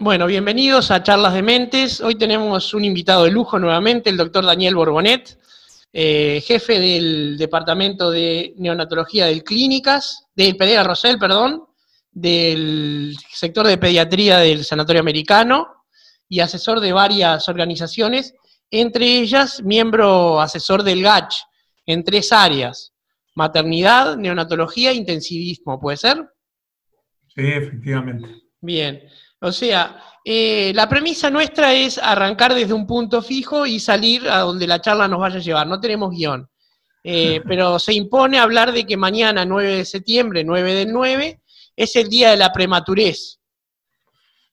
[0.00, 2.00] Bueno, bienvenidos a Charlas de Mentes.
[2.00, 5.36] Hoy tenemos un invitado de lujo nuevamente, el doctor Daniel Borbonet,
[5.92, 11.64] eh, jefe del Departamento de Neonatología del Clínicas, del Pereira Rosell, perdón,
[12.12, 15.66] del sector de pediatría del Sanatorio Americano
[16.28, 18.34] y asesor de varias organizaciones,
[18.70, 21.38] entre ellas miembro asesor del GACH,
[21.86, 22.92] en tres áreas,
[23.34, 26.24] maternidad, neonatología e intensivismo, ¿puede ser?
[27.34, 28.28] Sí, efectivamente.
[28.60, 29.02] Bien.
[29.40, 34.40] O sea, eh, la premisa nuestra es arrancar desde un punto fijo y salir a
[34.40, 35.66] donde la charla nos vaya a llevar.
[35.66, 36.48] No tenemos guion.
[37.04, 41.40] Eh, pero se impone hablar de que mañana, 9 de septiembre, 9 del 9,
[41.76, 43.40] es el día de la prematurez.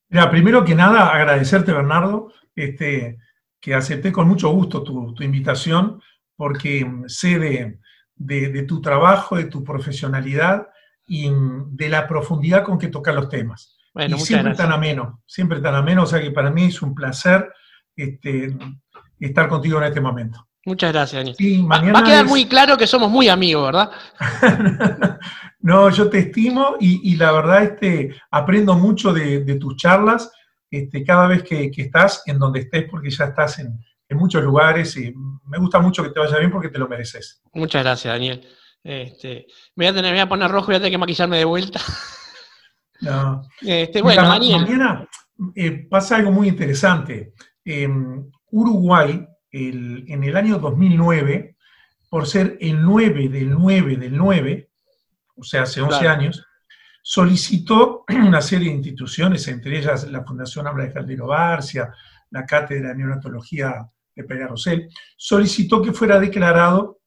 [0.09, 3.17] Mira, primero que nada, agradecerte, Bernardo, este,
[3.59, 5.99] que acepté con mucho gusto tu, invitación,
[6.35, 7.79] porque sé de,
[8.15, 10.67] de, tu trabajo, de tu profesionalidad
[11.07, 11.31] y
[11.71, 16.03] de la profundidad con que tocas los temas y siempre tan ameno, siempre tan ameno,
[16.03, 17.51] o sea que para mí es un placer
[17.95, 18.55] este,
[19.19, 20.47] estar contigo en este momento.
[20.65, 21.71] Muchas gracias, Daniel.
[21.71, 23.91] va, a quedar muy claro que somos muy amigos, ¿verdad?
[25.59, 30.31] no, yo te estimo y, la verdad este, aprendo mucho de, tus charlas
[30.71, 33.79] este, cada vez que, estás en donde estés, porque ya estás en,
[34.17, 35.13] muchos lugares y
[35.45, 37.41] me gusta mucho que te vaya bien porque te lo mereces.
[37.53, 38.47] Muchas gracias, Daniel.
[38.83, 40.97] Este, me, voy a tener, me voy a poner rojo y voy a tener que
[40.97, 41.79] maquillarme de vuelta.
[43.01, 43.43] No.
[43.61, 45.07] Este, bueno, mañana
[45.55, 47.33] eh, pasa algo muy interesante.
[48.51, 51.55] Uruguay, en el año 2009,
[52.09, 54.69] por ser el 9 del 9 del 9,
[55.35, 56.45] o sea, hace 11 años,
[57.01, 61.93] solicitó una serie de instituciones, entre ellas la Fundación Habla de Caldero Barcia,
[62.31, 64.87] la Cátedra de Neonatología de Pereira Rosell,
[65.17, 66.99] solicitó que fuera declarado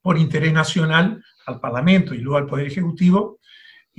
[0.00, 3.37] por interés nacional al Parlamento y luego al Poder Ejecutivo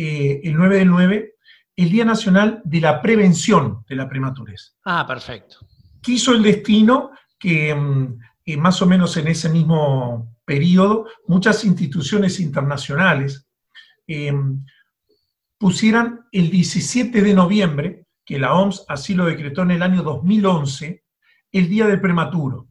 [0.02, 1.34] eh, el 9 del 9,
[1.76, 4.78] el Día Nacional de la Prevención de la Prematurez.
[4.86, 5.58] Ah, perfecto.
[6.02, 12.40] Quiso el destino que mm, eh, más o menos en ese mismo periodo muchas instituciones
[12.40, 13.46] internacionales
[14.08, 14.32] eh,
[15.58, 21.04] pusieran el 17 de noviembre, que la OMS así lo decretó en el año 2011,
[21.52, 22.70] el Día del Prematuro.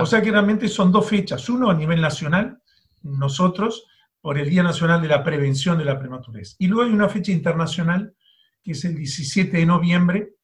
[0.00, 2.62] O sea que realmente son dos fechas, uno a nivel nacional,
[3.02, 3.84] nosotros,
[4.24, 6.56] por el Día Nacional de la Prevención de la Prematurez.
[6.58, 8.14] Y luego hay una fecha internacional,
[8.62, 10.36] que es el 17 de noviembre,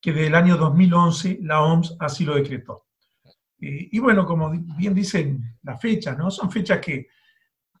[0.00, 2.86] que del año 2011 la OMS así lo decretó.
[3.60, 6.30] Eh, y bueno, como bien dicen las fechas, ¿no?
[6.30, 7.08] Son fechas que,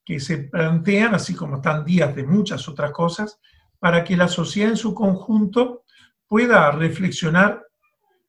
[0.04, 3.38] que se plantean, así como están días de muchas otras cosas,
[3.78, 5.84] para que la sociedad en su conjunto
[6.26, 7.62] pueda reflexionar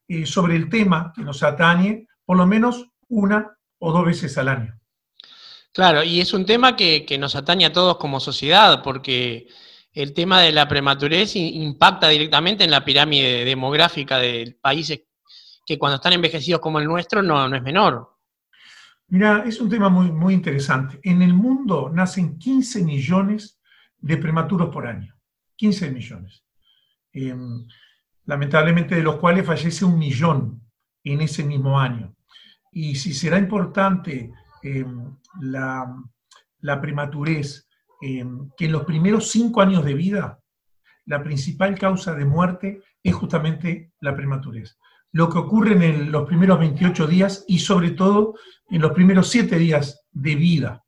[0.07, 4.49] eh, sobre el tema que nos atañe por lo menos una o dos veces al
[4.49, 4.79] año.
[5.75, 9.49] Claro, y es un tema que, nos atañe a todos como sociedad, porque
[9.91, 15.01] el tema de la prematurez impacta directamente en la pirámide demográfica de países
[15.65, 18.09] que cuando están envejecidos como el nuestro no, no es menor.
[19.09, 20.97] Mira, es un tema muy, muy interesante.
[21.03, 23.59] En el mundo nacen 15 millones
[23.97, 25.13] de prematuros por año.
[25.57, 26.45] 15 millones.
[27.11, 27.67] Em,
[28.23, 30.61] lamentablemente de los cuales fallece un millón
[31.03, 32.15] en ese mismo año.
[32.71, 34.31] Y si será importante
[34.65, 37.67] em, la, prematurez,
[38.01, 40.39] em, que en los primeros cinco años de vida,
[41.05, 44.77] la principal causa de muerte es justamente la prematurez.
[45.11, 48.33] Lo que ocurre en los primeros 28 días y sobre todo
[48.69, 50.83] en los primeros siete días de vida.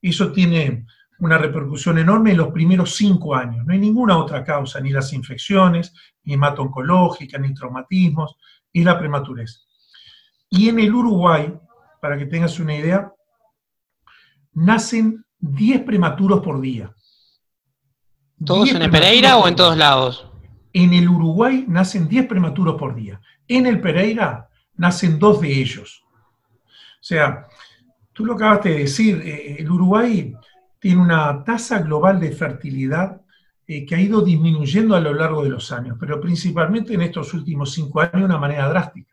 [0.00, 0.86] Eso tiene
[1.18, 3.64] una repercusión enorme en los primeros cinco años.
[3.64, 5.94] No hay ninguna otra causa, ni las infecciones,
[6.24, 8.36] ni hemato-oncológica, ni traumatismos,
[8.72, 9.64] es la prematurez.
[10.50, 11.54] Y en el Uruguay,
[12.02, 13.12] para que tengas una idea,
[14.54, 16.92] nacen 10 prematuros por día.
[18.44, 20.26] ¿Todos en el Pereira o en todos lados?
[20.72, 23.20] En el Uruguay nacen 10 prematuros por día.
[23.46, 26.02] En el Pereira nacen dos de ellos.
[26.56, 27.46] O sea,
[28.12, 30.34] tú lo acabaste de decir, eh, el Uruguay
[30.80, 33.20] tiene una tasa global de fertilidad
[33.64, 37.32] eh, que ha ido disminuyendo a lo largo de los años, pero principalmente en estos
[37.32, 39.11] últimos cinco años de una manera drástica.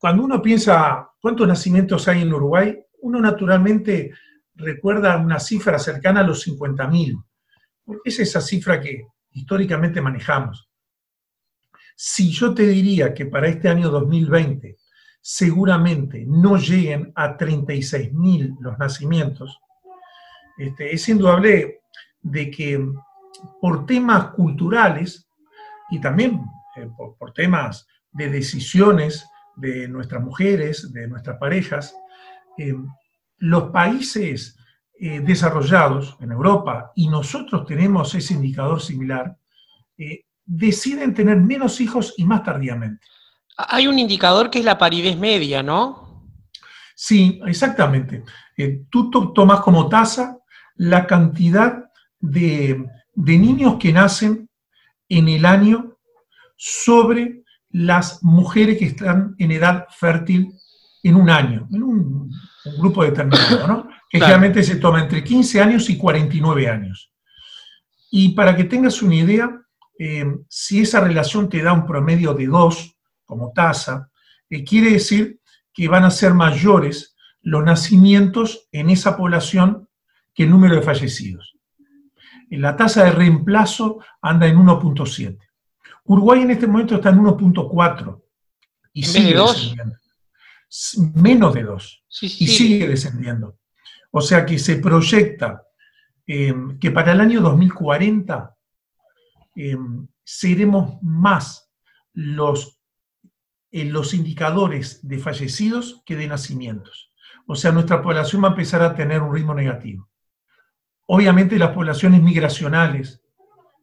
[0.00, 4.14] Cuando uno piensa cuántos nacimientos hay en Uruguay, uno naturalmente
[4.54, 7.22] recuerda una cifra cercana a los 50.000,
[7.84, 10.70] porque es esa cifra que históricamente manejamos.
[11.94, 14.78] Si yo te diría que para este año 2020
[15.20, 19.60] seguramente no lleguen a 36.000 los nacimientos,
[20.56, 21.82] este, es indudable
[22.22, 22.82] de que
[23.60, 25.28] por temas culturales
[25.90, 26.40] y también
[26.76, 31.94] eh, por temas de decisiones de nuestras mujeres, de nuestras parejas,
[32.58, 32.74] eh,
[33.38, 34.56] los países
[34.98, 39.36] eh, desarrollados en Europa, y nosotros tenemos ese indicador similar,
[39.96, 43.06] eh, deciden tener menos hijos y más tardíamente.
[43.56, 46.26] Hay un indicador que es la paridez media, ¿no?
[46.94, 48.24] Sí, exactamente.
[48.90, 50.38] Tú tomas como tasa
[50.76, 51.84] la cantidad
[52.18, 54.50] de, de niños que nacen
[55.08, 55.96] en el año
[56.56, 57.39] sobre
[57.70, 60.52] las mujeres que están en edad fértil
[61.02, 62.30] en un año, en un,
[62.78, 63.88] grupo determinado, ¿no?
[64.10, 67.12] Que generalmente se toma entre 15 años y 49 años.
[68.10, 69.62] Y para que tengas una idea,
[70.00, 74.10] eh, si esa relación te da un promedio de 2 como tasa,
[74.48, 75.38] eh, quiere decir
[75.72, 79.88] que van a ser mayores los nacimientos en esa población
[80.34, 81.54] que el número de fallecidos.
[82.50, 85.38] La tasa de reemplazo anda en 1.7.
[86.10, 88.20] Uruguay en este momento está en 1.4
[88.94, 89.96] y sigue descendiendo.
[91.14, 93.60] Menos de 2 y sigue descendiendo.
[94.10, 95.62] O sea que se proyecta
[96.26, 98.56] eh, que para el año 2040
[99.54, 99.76] eh,
[100.24, 101.70] seremos más
[102.12, 102.80] los,
[103.70, 107.12] eh, los indicadores de fallecidos que de nacimientos.
[107.46, 110.10] O sea, nuestra población va a empezar a tener un ritmo negativo.
[111.06, 113.19] Obviamente las poblaciones migracionales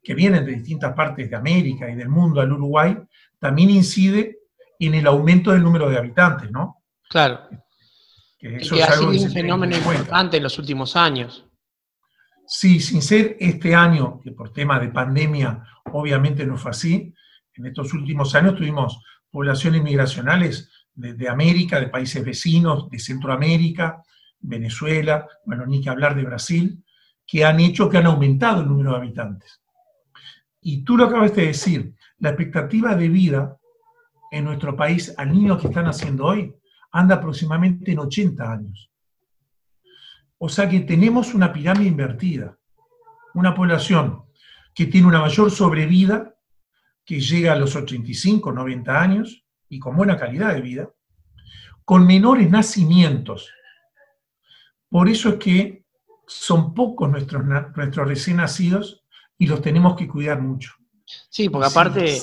[0.07, 2.98] que vienen de distintas partes de América y del mundo al Uruguay,
[3.39, 4.38] también incide
[4.80, 6.81] en el aumento del número de habitantes, ¿no?
[7.09, 7.42] Claro.
[8.39, 11.45] Que eso ha sido un fenómeno importante en los últimos años.
[12.48, 15.62] Sí, sin ser este año, que por tema de pandemia
[15.92, 17.13] obviamente no fue así,
[17.56, 24.01] en estos últimos años tuvimos poblaciones migracionales de, de América, de países vecinos, de Centroamérica,
[24.39, 26.81] Venezuela, bueno, ni que hablar de Brasil,
[27.25, 29.59] que han hecho que han aumentado el número de habitantes.
[30.69, 33.57] Y tú lo acabas de decir, la expectativa de vida
[34.31, 36.53] en nuestro país al niño que están haciendo hoy
[36.91, 38.91] anda aproximadamente en 80 años.
[40.37, 42.57] O sea que tenemos una pirámide invertida,
[43.33, 44.23] una población
[44.75, 46.35] que tiene una mayor sobrevida,
[47.05, 50.89] que llega a los 85, 90 años y con buena calidad de vida,
[51.85, 53.49] con menores nacimientos.
[54.89, 55.85] Por eso es que
[56.27, 59.06] son pocos nuestros, nuestros recién nacidos
[59.37, 60.73] y los tenemos que cuidar mucho.
[61.29, 62.21] Sí, porque aparte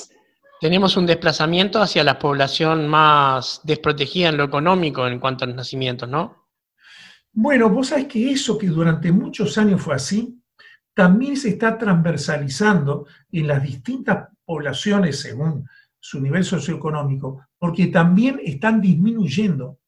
[0.61, 5.55] tenemos un desplazamiento hacia la población más desprotegida en lo económico en cuanto a los
[5.55, 6.47] nacimientos, ¿no?
[7.33, 10.41] Bueno, vos sabés que eso que durante muchos años fue así,
[10.93, 15.67] también se está transversalizando en las distintas poblaciones según
[15.99, 19.79] su nivel socioeconómico, porque también están disminuyendo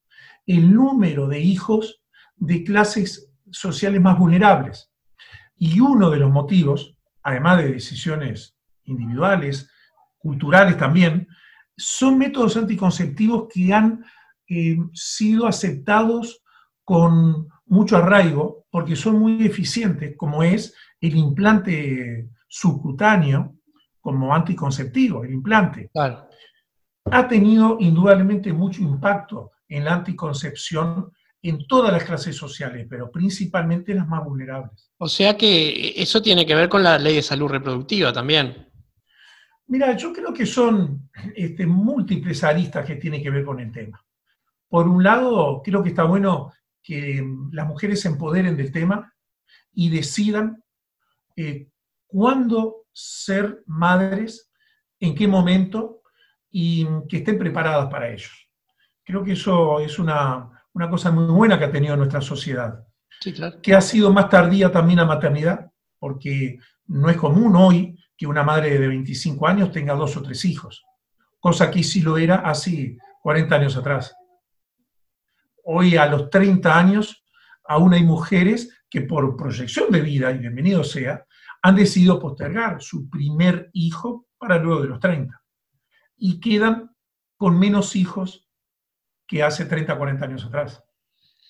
[0.46, 2.02] el número de hijos
[2.36, 4.92] de clases sociales más vulnerables.
[5.56, 6.97] Y uno de los motivos,
[7.28, 9.70] además de decisiones individuales,
[10.18, 11.28] culturales también,
[11.76, 14.06] son métodos anticonceptivos que han
[14.48, 16.42] eh, sido aceptados
[16.86, 23.58] con mucho arraigo porque son muy eficientes, como es el implante subcutáneo
[24.00, 25.92] como anticonceptivo, el implante.
[27.12, 31.12] Ha tenido indudablemente mucho impacto en la anticoncepción
[31.42, 34.92] en todas las clases sociales, pero principalmente en las más vulnerables.
[34.98, 38.68] O sea que eso tiene que ver con la ley de salud reproductiva también.
[39.68, 44.04] Mira, yo creo que son este, múltiples aristas que tienen que ver con el tema.
[44.70, 49.14] Por un lado, creo que está bueno que las mujeres se empoderen del tema
[49.74, 50.64] y decidan
[51.36, 51.70] eh,
[52.08, 54.52] cuándo ser madres,
[55.00, 56.02] en qué momento
[56.50, 58.30] y que estén preparadas para ello.
[59.04, 62.86] Creo que eso es una, una cosa muy buena que ha tenido nuestra sociedad.
[63.20, 63.60] Sí, claro.
[63.64, 68.44] Que ha sido más tardía también la maternidad, porque no es común hoy que una
[68.44, 70.86] madre de 25 años tenga dos o tres hijos,
[71.40, 74.16] cosa que sí lo era hace 40 años atrás.
[75.64, 77.26] Hoy a los 30 años
[77.66, 81.26] aún hay mujeres que por proyección de vida, y bienvenido sea,
[81.64, 85.42] han decidido postergar su primer hijo para luego de los 30
[86.18, 86.96] y quedan
[87.36, 88.47] con menos hijos
[89.28, 90.84] que hace 30, 40 años atrás.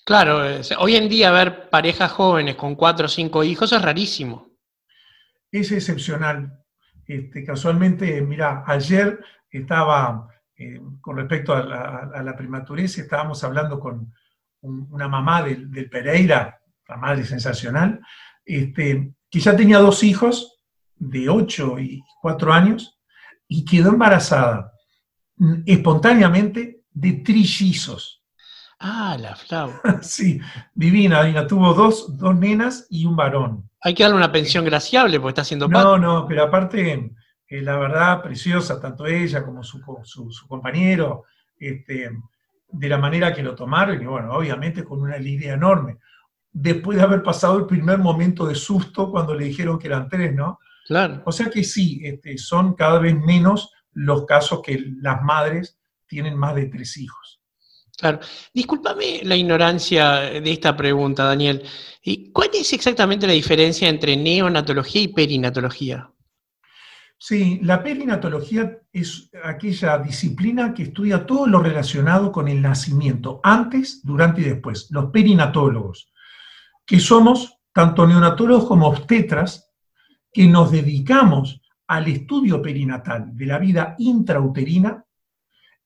[0.04, 0.40] Claro,
[0.78, 4.48] hoy en día ver parejas jóvenes con cuatro o cinco hijos es rarísimo
[5.50, 6.62] es excepcional.
[7.06, 9.18] Este, casualmente, mira, ayer
[9.50, 14.12] estaba, eh, con respecto a la, prematurez, estábamos hablando con
[14.60, 18.00] una mamá del, Pereira, la madre sensacional,
[18.44, 20.60] este, que ya tenía dos hijos
[20.96, 22.98] de 8 y 4 años
[23.46, 24.72] y quedó embarazada
[25.36, 28.22] mm, espontáneamente de trillizos.
[28.80, 29.98] Ah, la flauta.
[30.02, 30.40] sí,
[30.74, 31.46] divina, divina.
[31.46, 33.68] Tuvo dos, dos nenas y un varón.
[33.80, 37.12] Hay que darle una pensión graciable porque está haciendo No, no, pero aparte,
[37.46, 39.80] eh, la verdad, preciosa, tanto ella como su,
[40.48, 41.24] compañero,
[41.58, 42.10] este,
[42.68, 45.98] de la manera que lo tomaron, y bueno, obviamente con una alegría enorme.
[46.50, 50.34] Después de haber pasado el primer momento de susto cuando le dijeron que eran tres,
[50.34, 50.58] ¿no?
[50.86, 51.22] Claro.
[51.24, 55.77] O sea que sí, este, son cada vez menos los casos que las madres
[56.08, 57.40] tienen más de tres hijos.
[57.96, 58.20] Claro.
[58.54, 61.64] Discúlpame la ignorancia de esta pregunta, Daniel.
[62.32, 66.08] ¿Cuál es exactamente la diferencia entre neonatología y perinatología?
[67.20, 74.00] Sí, la perinatología es aquella disciplina que estudia todo lo relacionado con el nacimiento, antes,
[74.04, 76.12] durante y después, los perinatólogos,
[76.86, 79.72] que somos tanto neonatólogos como obstetras,
[80.32, 85.04] que nos dedicamos al estudio perinatal de la vida intrauterina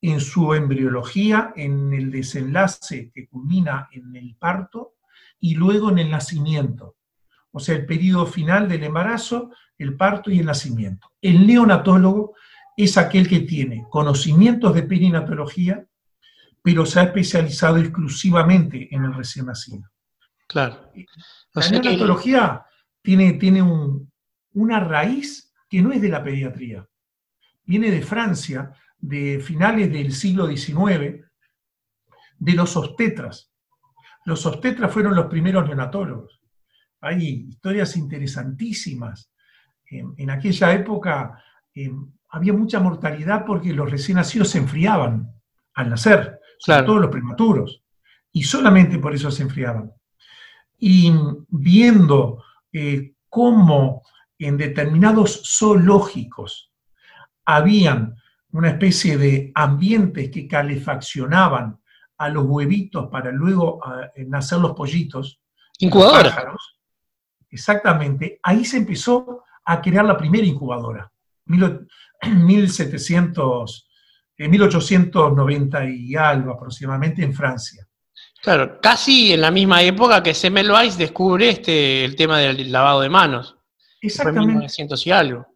[0.02, 4.96] en su embriología, en el desenlace que culmina en el parto
[5.38, 6.96] y luego en el nacimiento.
[7.52, 11.12] O sea, el periodo final del embarazo, el parto y el nacimiento.
[11.20, 12.34] El neonatólogo
[12.76, 15.86] es aquel que tiene conocimientos de perinatología,
[16.62, 19.88] pero se ha especializado exclusivamente en el recién nacido.
[20.48, 20.90] Claro.
[21.54, 22.66] la neonatología
[23.00, 23.62] tiene, tiene
[24.52, 26.86] una raíz que no es de la pediatría.
[27.64, 31.26] Viene de Francia, de finales del siglo XIX
[32.38, 33.52] de los obstetras.
[34.24, 36.40] Los obstetras fueron los primeros neonatólogos.
[37.00, 39.30] Hay historias interesantísimas.
[39.86, 41.42] En, aquella época
[41.74, 45.30] em, había mucha mortalidad porque los recién nacidos se enfriaban
[45.74, 47.82] al nacer, sobre todo los prematuros,
[48.30, 49.92] y solamente por eso se enfriaban.
[50.78, 51.12] Y
[51.48, 52.42] viendo
[52.72, 54.02] eh, cómo
[54.38, 56.72] en determinados zoológicos
[57.44, 58.21] habían
[58.52, 61.80] una especie de ambientes que calefaccionaban
[62.18, 65.40] a los huevitos para luego ah, eh, nacer los pollitos.
[65.78, 66.54] Incubadora.
[67.50, 68.38] Exactamente.
[68.42, 71.10] Ahí se empezó a crear la primera incubadora.
[71.46, 73.88] 1700,
[74.36, 77.88] en 1890 y algo aproximadamente en Francia.
[78.40, 83.08] Claro, casi en la misma época que Semmelweis descubre este, el tema del lavado de
[83.08, 83.56] manos.
[84.00, 84.42] Exactamente.
[84.42, 85.46] En 1900 y algo.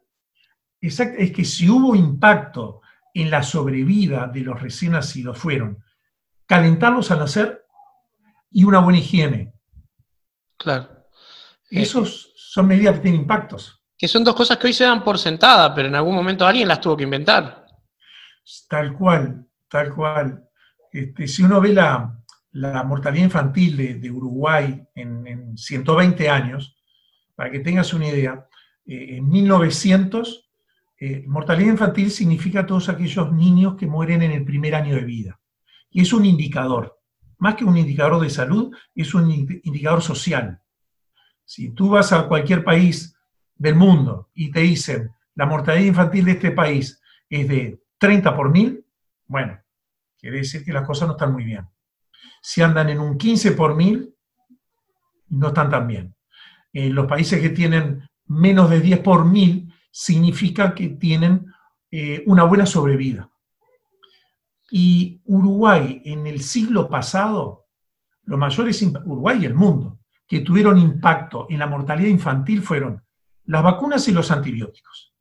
[0.81, 2.81] Exacto, es que si hubo impacto
[3.17, 5.83] en la sobrevida de los recién nacidos fueron
[6.45, 7.65] calentarlos al nacer
[8.51, 9.55] y una buena higiene.
[10.59, 11.09] Claro.
[11.71, 13.83] Esos son medidas que tienen impactos.
[13.97, 16.69] Que son dos cosas que hoy se dan por sentada, pero en algún momento alguien
[16.69, 17.67] las tuvo que inventar.
[18.69, 20.49] Tal cual, tal cual.
[20.93, 22.23] Este, si uno ve la,
[22.85, 26.77] mortalidad infantil de, Uruguay en, 120 años,
[27.35, 28.47] para que tengas una idea,
[28.85, 30.46] eh, en 1900
[30.99, 35.41] eh, mortalidad infantil significa todos aquellos niños que mueren en el primer año de vida.
[35.91, 36.99] Y es un indicador.
[37.38, 40.61] Más que un indicador de salud, es un indicador social.
[41.45, 43.15] Si tú vas a cualquier país
[43.55, 48.50] del mundo y te dicen la mortalidad infantil de este país es de 30 por
[48.50, 48.85] mil,
[49.26, 49.61] bueno,
[50.19, 51.67] quiere decir que las cosas no están muy bien.
[52.41, 54.15] Si andan en un 15 por mil,
[55.29, 56.15] no están tan bien.
[56.73, 61.47] En los países que tienen menos de 10 por mil, significa que tienen
[61.91, 63.31] eh, una buena sobrevida.
[64.71, 67.65] Y Uruguay en el siglo pasado,
[68.25, 73.03] los mayores, Uruguay y el mundo, que tuvieron impacto en la mortalidad infantil fueron
[73.47, 75.15] las vacunas y los antibióticos.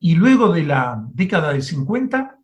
[0.00, 2.38] Y luego de la década del 50,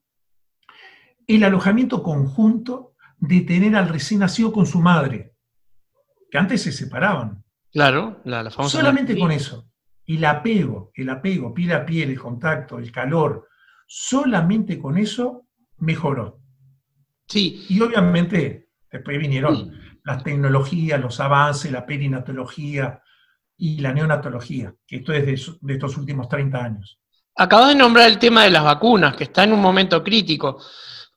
[1.27, 5.33] el alojamiento conjunto de tener al recién nacido con su madre,
[6.31, 7.43] que antes se separaban.
[7.73, 8.77] Claro, la, famosa.
[8.77, 9.71] Solamente con eso
[10.07, 13.49] el apego, el apego, piel a piel, el contacto, el calor,
[13.87, 15.47] solamente con eso
[15.79, 16.41] mejoró.
[17.27, 17.65] Sí.
[17.69, 19.73] Y obviamente después vinieron
[20.05, 23.03] las tecnologías, los avances, la perinatología
[23.57, 25.27] y la neonatología, que esto es
[25.61, 26.99] de, estos últimos 30 años.
[27.37, 30.59] Acabas de nombrar el tema de las vacunas, que está en un momento crítico.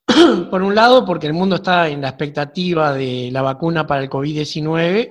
[0.50, 4.10] Por un lado, porque el mundo está en la expectativa de la vacuna para el
[4.10, 5.10] COVID-19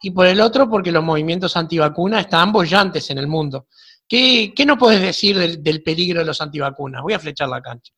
[0.00, 3.66] y por el otro porque los movimientos antivacunas están bollantes en el mundo.
[4.08, 7.02] ¿Qué, qué no puedes decir del, peligro de los antivacunas?
[7.02, 7.92] Voy a flechar la cancha.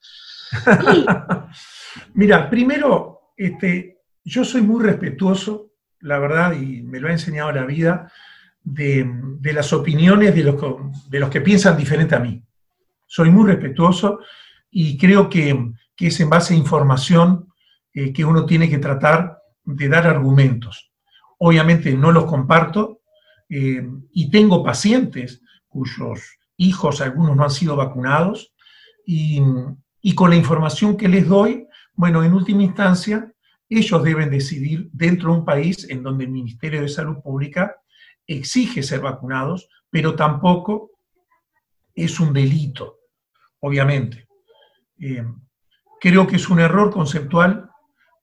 [2.14, 7.64] Mira, primero, este, yo soy muy respetuoso, la verdad, y me lo ha enseñado la
[7.64, 8.11] vida,
[8.62, 10.42] de, las opiniones de
[11.21, 12.42] los, que piensan diferente a mí.
[13.07, 14.21] Soy muy respetuoso
[14.71, 17.52] y creo que, es en base a información
[17.92, 20.89] eh, que uno tiene que tratar de dar argumentos.
[21.42, 23.00] Obviamente no los comparto
[23.49, 23.82] eh,
[24.12, 28.52] y tengo pacientes cuyos hijos, algunos no han sido vacunados,
[29.06, 29.42] y,
[30.14, 33.32] con la información que les doy, bueno, en última instancia,
[33.68, 37.75] ellos deben decidir dentro de un país en donde el Ministerio de Salud Pública
[38.26, 40.90] exige ser vacunados, pero tampoco
[41.94, 42.99] es un delito,
[43.61, 44.28] obviamente.
[45.00, 45.25] Eh,
[46.00, 47.70] creo que es un error conceptual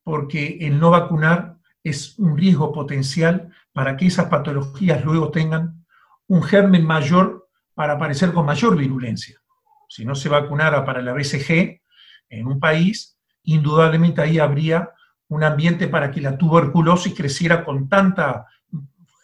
[0.04, 1.57] porque el no vacunar
[1.90, 5.86] es un riesgo potencial para que esas patologías luego tengan
[6.28, 9.40] un germen mayor para aparecer con mayor virulencia.
[9.88, 11.82] Si no se vacunara para la BCG
[12.30, 14.92] en un país, indudablemente ahí habría
[15.30, 18.48] un ambiente para que la tuberculosis creciera con tanta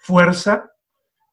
[0.01, 0.71] fuerza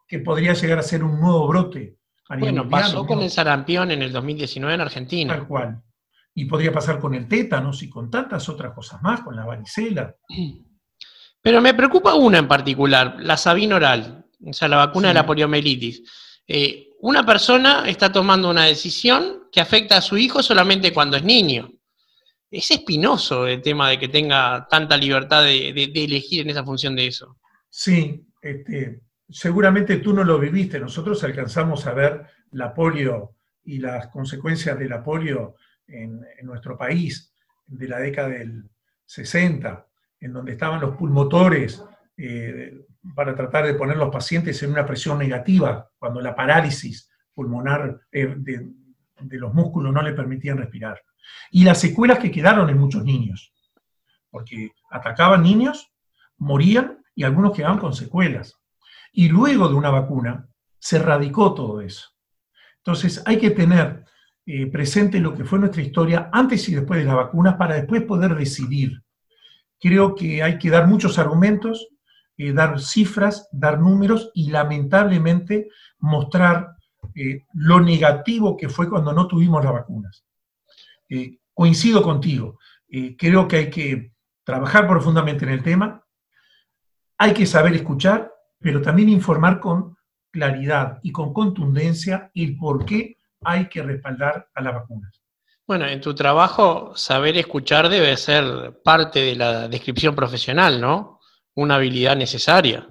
[0.06, 1.96] que podría llegar a ser un nuevo brote.
[2.38, 5.34] bueno, pasó con el sarampión en el 2019 en Argentina.
[5.34, 5.82] Tal cual.
[6.34, 10.14] Y podría pasar con el tétanos y con tantas otras cosas más, con la varicela.
[11.42, 15.26] Pero me preocupa una en particular, la sabina oral, o sea, la vacuna de la
[15.26, 16.02] poliomielitis.
[16.46, 21.24] Eh, una persona está tomando una decisión que afecta a su hijo solamente cuando es
[21.24, 21.70] niño.
[22.50, 27.06] Es espinoso el tema de que tenga tanta libertad de, elegir en esa función de
[27.06, 27.38] eso.
[27.68, 30.78] Sí, este, seguramente tú no lo viviste.
[30.78, 35.54] Nosotros alcanzamos a ver la polio y las consecuencias de la polio
[35.86, 37.32] en, en nuestro país
[37.66, 38.68] de la década del
[39.06, 39.86] 60
[40.20, 41.82] en donde estaban los pulmotores
[42.16, 48.00] eh, para tratar de poner los pacientes en una presión negativa, cuando la parálisis pulmonar
[48.12, 48.68] eh, de,
[49.38, 51.00] los músculos no le permitían respirar.
[51.50, 53.54] Y las secuelas que quedaron en muchos niños,
[54.30, 55.90] porque atacaban niños,
[56.36, 58.60] morían y algunos quedaban con secuelas.
[59.12, 60.46] Y luego de una vacuna
[60.78, 62.10] se radicó todo eso.
[62.78, 64.04] Entonces hay que tener
[64.46, 68.02] eh, presente lo que fue nuestra historia antes y después de la vacuna para después
[68.02, 69.02] poder decidir
[69.80, 71.88] creo que hay que dar muchos argumentos,
[72.36, 75.68] eh, dar cifras, dar números y lamentablemente
[75.98, 76.76] mostrar
[77.14, 80.24] eh, lo negativo que fue cuando no tuvimos las vacunas.
[81.08, 82.58] Eh, coincido contigo,
[83.18, 84.12] creo que hay que
[84.44, 86.02] trabajar profundamente en el tema,
[87.18, 89.96] hay que saber escuchar, pero también informar con
[90.30, 95.19] claridad y con contundencia el por qué hay que respaldar a las vacunas.
[95.70, 101.20] Bueno, en tu trabajo, saber escuchar debe ser parte de la descripción profesional, ¿no?
[101.54, 102.88] Una habilidad necesaria.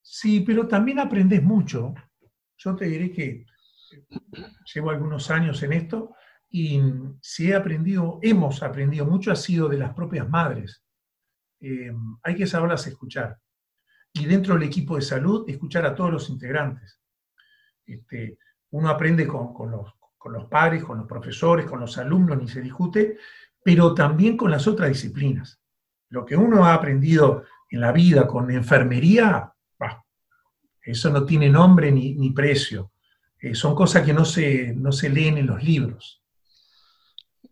[0.00, 1.92] Sí, pero también aprendes mucho.
[2.56, 3.44] Yo te diré que
[4.74, 6.14] llevo algunos años en esto
[6.48, 6.80] y
[7.20, 10.82] si he aprendido, hemos aprendido mucho, ha sido de las propias madres.
[11.60, 11.92] Eh,
[12.22, 13.38] hay que saberlas escuchar.
[14.10, 16.98] Y dentro del equipo de salud, escuchar a todos los integrantes.
[17.84, 18.38] Este,
[18.70, 19.92] uno aprende con, con, los,
[20.22, 23.18] con los padres, con los profesores, con los alumnos, ni se discute,
[23.62, 25.58] pero también con las otras disciplinas.
[26.10, 29.52] Lo que uno ha aprendido en la vida con enfermería,
[30.84, 32.92] eso no tiene nombre ni, precio.
[33.40, 36.22] Eh, son cosas que no se, no se leen en los libros.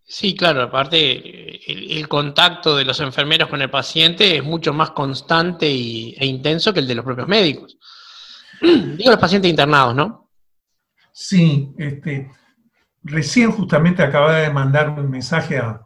[0.04, 5.66] Sí, claro, aparte el, contacto de los enfermeros con el paciente es mucho más constante
[5.66, 7.78] e intenso que el de los propios médicos.
[8.60, 10.30] Digo los pacientes internados, ¿no?
[11.12, 12.30] Sí, este,
[13.02, 15.84] Recién justamente acababa de mandar un mensaje a,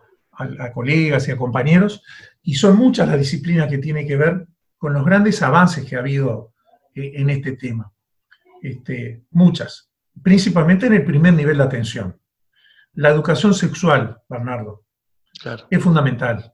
[0.73, 2.03] colegas y a compañeros,
[2.43, 6.01] y son muchas las disciplinas que tienen que ver con los grandes avances que ha
[6.01, 6.55] habido
[6.93, 7.93] eh, en este tema.
[8.61, 12.21] Este, muchas, principalmente en el primer nivel de atención.
[12.95, 14.85] La educación sexual, Bernardo,
[15.71, 16.53] es fundamental,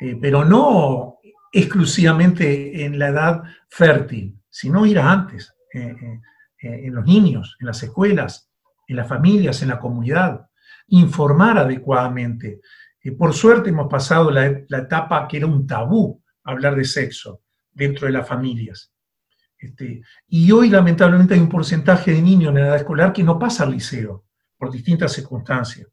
[0.00, 1.18] eh, pero no
[1.52, 6.20] exclusivamente en la edad fértil, sino ir antes, eh,
[6.62, 8.49] en los niños, en las escuelas,
[8.90, 10.48] en las familias, en la comunidad,
[10.88, 12.60] informar adecuadamente.
[13.16, 18.12] Por suerte hemos pasado la, etapa que era un tabú hablar de sexo dentro de
[18.12, 18.92] las familias.
[19.56, 23.38] Este, y hoy lamentablemente hay un porcentaje de niños en la edad escolar que no
[23.38, 24.24] pasa al liceo
[24.58, 25.86] por distintas circunstancias.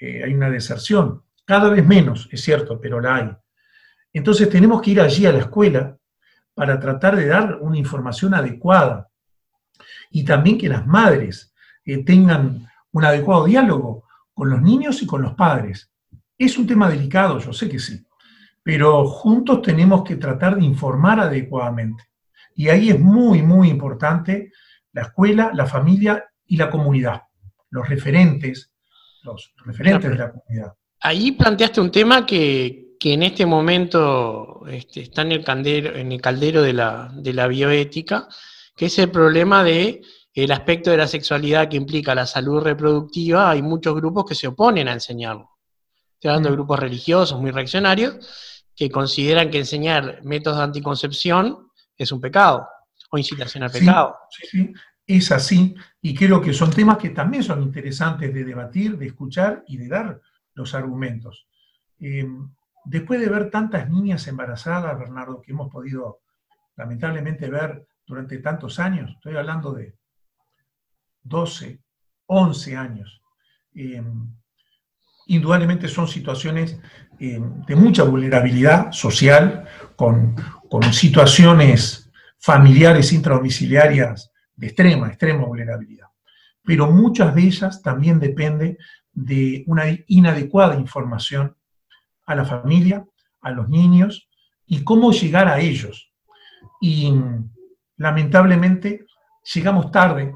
[0.00, 3.30] Eh, hay una deserción, cada vez menos, es cierto, pero la hay.
[4.14, 5.98] Entonces tenemos que ir allí a la escuela
[6.54, 9.10] para tratar de dar una información adecuada.
[10.10, 11.53] Y también que las madres
[12.04, 15.90] tengan un adecuado diálogo con los niños y con los padres.
[16.36, 18.04] Es un tema delicado, yo sé que sí,
[18.62, 22.04] pero juntos tenemos que tratar de informar adecuadamente.
[22.56, 24.52] Y ahí es muy, muy importante
[24.92, 27.22] la escuela, la familia y la comunidad,
[27.70, 28.72] los referentes,
[29.22, 30.72] los referentes de la comunidad.
[31.00, 36.22] Ahí planteaste un tema que, en este momento este, está en el, caldero, en el
[36.22, 38.28] caldero de la, de la bioética,
[38.74, 40.00] que es el problema de
[40.42, 44.48] el aspecto de la sexualidad que implica la salud reproductiva, hay muchos grupos que se
[44.48, 45.50] oponen a enseñarlo.
[46.14, 46.56] Estoy hablando de mm.
[46.56, 48.16] grupos religiosos muy reaccionarios
[48.74, 52.66] que consideran que enseñar métodos de anticoncepción es un pecado
[53.10, 54.16] o incitación al pecado.
[54.30, 54.72] Sí, sí,
[55.06, 59.62] es así y creo que son temas que también son interesantes de debatir, de escuchar
[59.68, 60.20] y de dar
[60.54, 61.46] los argumentos.
[62.00, 62.50] Em,
[62.84, 66.22] después de ver tantas niñas embarazadas, Bernardo, que hemos podido
[66.76, 69.94] lamentablemente ver durante tantos años, estoy hablando de
[71.24, 71.80] 12,
[72.26, 73.20] 11 años.
[73.74, 74.02] Eh,
[75.26, 76.78] indudablemente son situaciones
[77.18, 80.36] eh, de mucha vulnerabilidad social, con,
[80.90, 82.10] situaciones
[82.40, 86.08] familiares intradomiciliarias de extrema, extrema vulnerabilidad.
[86.64, 88.76] pero muchas de ellas también dependen
[89.12, 91.56] de una inadecuada información
[92.26, 93.04] a la familia,
[93.40, 94.28] a los niños
[94.66, 96.12] y cómo llegar a ellos.
[96.80, 97.12] Y
[97.96, 99.06] lamentablemente
[99.54, 100.34] llegamos tarde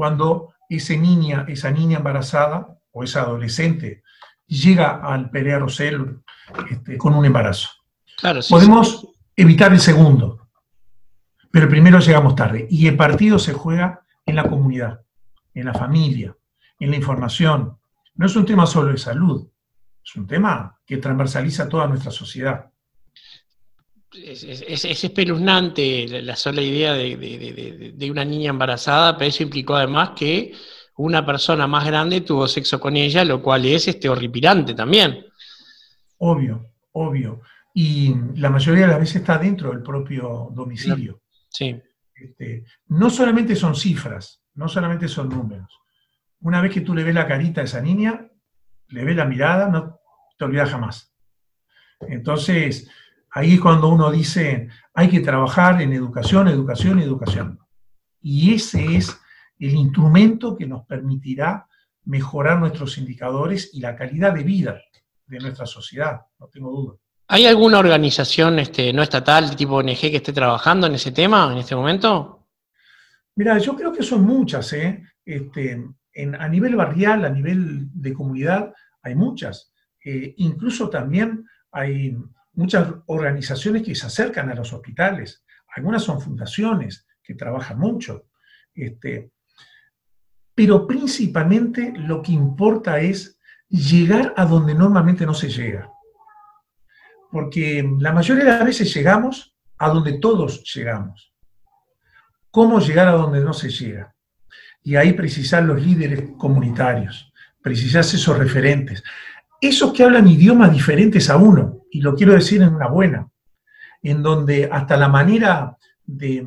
[0.00, 4.02] cuando esa niña, esa niña embarazada o esa adolescente
[4.46, 6.22] llega al Perea Rosell
[6.70, 7.68] este, con un embarazo.
[8.48, 10.48] Podemos evitar el segundo,
[11.50, 12.66] pero primero llegamos tarde.
[12.70, 15.02] Y el partido se juega en la comunidad,
[15.52, 16.34] en la familia,
[16.78, 17.76] en la información.
[18.14, 19.50] No es un tema solo de salud,
[20.02, 22.70] es un tema que transversaliza toda nuestra sociedad.
[24.12, 30.52] Es, espeluznante la sola idea de, una niña embarazada, pero eso implicó además que
[30.96, 35.26] una persona más grande tuvo sexo con ella, lo cual es este horripilante también.
[36.18, 37.40] Obvio, obvio.
[37.72, 41.22] Y la mayoría de las veces está dentro del propio domicilio.
[41.48, 41.80] Sí.
[42.14, 45.80] Este, no solamente son cifras, no solamente son números.
[46.40, 48.28] Una vez que tú le ves la carita a esa niña,
[48.88, 50.00] le ves la mirada, no
[50.36, 51.14] te olvidas jamás.
[52.00, 52.88] Entonces,
[53.32, 57.58] ahí es cuando uno dice, hay que trabajar en educación, educación, educación.
[58.20, 59.16] Y ese es
[59.58, 61.66] el instrumento que nos permitirá
[62.04, 64.80] mejorar nuestros indicadores y la calidad de vida
[65.26, 66.96] de nuestra sociedad, no tengo duda.
[67.28, 71.58] ¿Hay alguna organización este, no estatal, tipo ONG, que esté trabajando en ese tema en
[71.58, 72.48] este momento?
[73.36, 74.72] Mira, yo creo que son muchas.
[74.72, 75.04] ¿eh?
[75.24, 75.80] Este,
[76.38, 79.72] a nivel barrial, a nivel de comunidad, hay muchas.
[80.04, 82.16] Eh, incluso también hay
[82.54, 85.44] muchas organizaciones que se acercan a los hospitales.
[85.76, 88.26] Algunas son fundaciones que trabajan mucho.
[88.74, 89.32] Este,
[90.54, 95.90] pero principalmente lo que importa es llegar a donde normalmente no se llega.
[97.30, 101.32] Porque la mayoría de las veces llegamos a donde todos llegamos.
[102.50, 104.14] ¿Cómo llegar a donde no se llega?
[104.82, 107.32] Y ahí precisar los líderes comunitarios,
[107.62, 109.04] precisar esos referentes,
[109.60, 113.28] esos que hablan idiomas diferentes a uno, y lo quiero decir en una buena,
[114.02, 116.46] en donde hasta la manera de,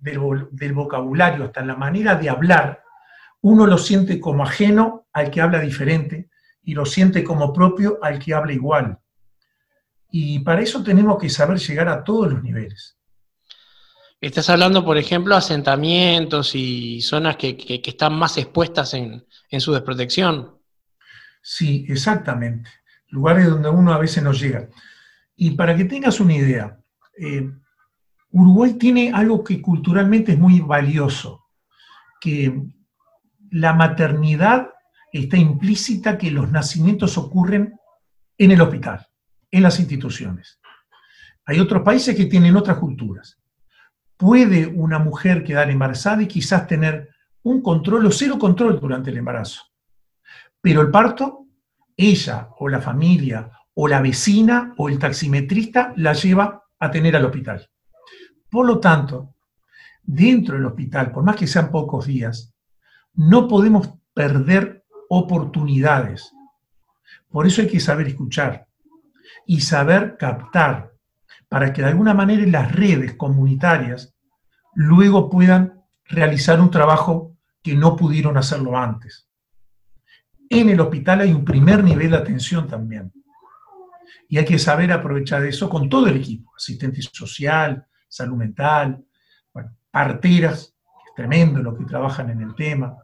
[0.00, 2.82] del, vocabulario, hasta la manera de hablar,
[3.40, 6.28] uno lo siente como ajeno al que habla diferente
[6.62, 8.98] y lo siente como propio al que habla igual.
[10.10, 12.96] Y para eso tenemos que saber llegar a todos los niveles.
[14.20, 19.24] Estás hablando, por ejemplo, asentamientos y zonas que, están más expuestas en,
[19.58, 20.58] su desprotección.
[21.42, 22.70] Sí, exactamente.
[23.08, 24.68] Lugares donde uno a veces no llega.
[25.36, 26.78] Y para que tengas una idea,
[27.18, 27.50] eh,
[28.30, 31.46] Uruguay tiene algo que culturalmente es muy valioso,
[32.20, 32.62] que
[33.50, 34.70] la maternidad
[35.12, 37.78] está implícita que los nacimientos ocurren
[38.36, 39.06] en el hospital,
[39.50, 40.60] en las instituciones.
[41.46, 43.38] Hay otros países que tienen otras culturas
[44.16, 47.10] puede una mujer quedar embarazada y quizás tener
[47.42, 49.62] un control o cero control durante el embarazo.
[50.60, 51.43] Pero el parto,
[51.96, 57.24] ella o la familia o la vecina o el taximetrista la lleva a tener al
[57.24, 57.68] hospital.
[58.50, 59.34] Por lo tanto,
[60.02, 62.54] dentro del hospital, por más que sean pocos días,
[63.14, 66.32] no podemos perder oportunidades.
[67.28, 68.66] Por eso hay que saber escuchar
[69.46, 70.92] y saber captar
[71.48, 74.14] para que de alguna manera las redes comunitarias
[74.74, 79.28] luego puedan realizar un trabajo que no pudieron hacerlo antes.
[80.60, 83.12] En el hospital hay un primer nivel de atención también.
[84.28, 89.04] Y hay que saber aprovechar eso con todo el equipo, asistente social, salud mental,
[89.90, 92.96] parteras, que es tremendo lo que trabajan en el tema.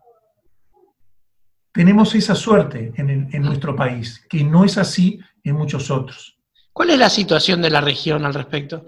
[1.73, 6.39] Tenemos esa suerte en, en nuestro país, que no es así en muchos otros.
[6.73, 8.87] ¿Cuál es la situación de la región al respecto?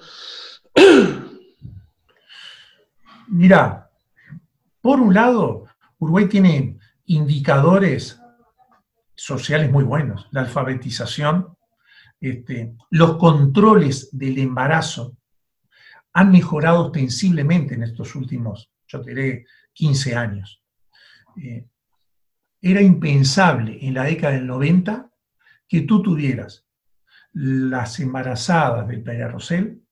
[3.27, 3.90] Mira,
[4.81, 5.66] por un lado,
[5.98, 8.22] Uruguay tiene indicadores
[9.14, 11.57] sociales muy buenos, la alfabetización,
[12.20, 15.16] este, los controles del embarazo
[16.12, 20.62] han mejorado ostensiblemente en estos últimos, yo diré, 15 años.
[21.37, 21.66] Eh,
[22.61, 25.11] era impensable en la década del 90
[25.66, 26.66] que tú tuvieras
[27.33, 29.83] las embarazadas del Rosell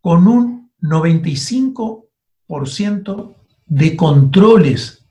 [0.00, 5.06] con un 95% de controles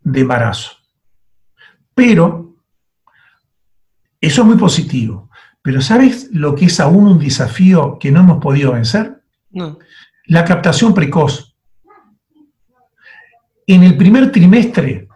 [0.00, 0.76] de embarazo.
[2.04, 2.56] Pero,
[4.20, 5.30] eso es muy positivo.
[5.62, 9.22] Pero ¿sabes lo que es aún un desafío que no hemos podido vencer?
[10.26, 11.54] La captación precoz.
[13.68, 15.06] En el primer trimestre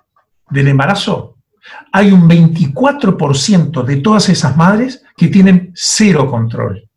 [0.49, 1.38] del embarazo,
[1.90, 6.88] hay un 24% de todas esas madres que tienen cero control.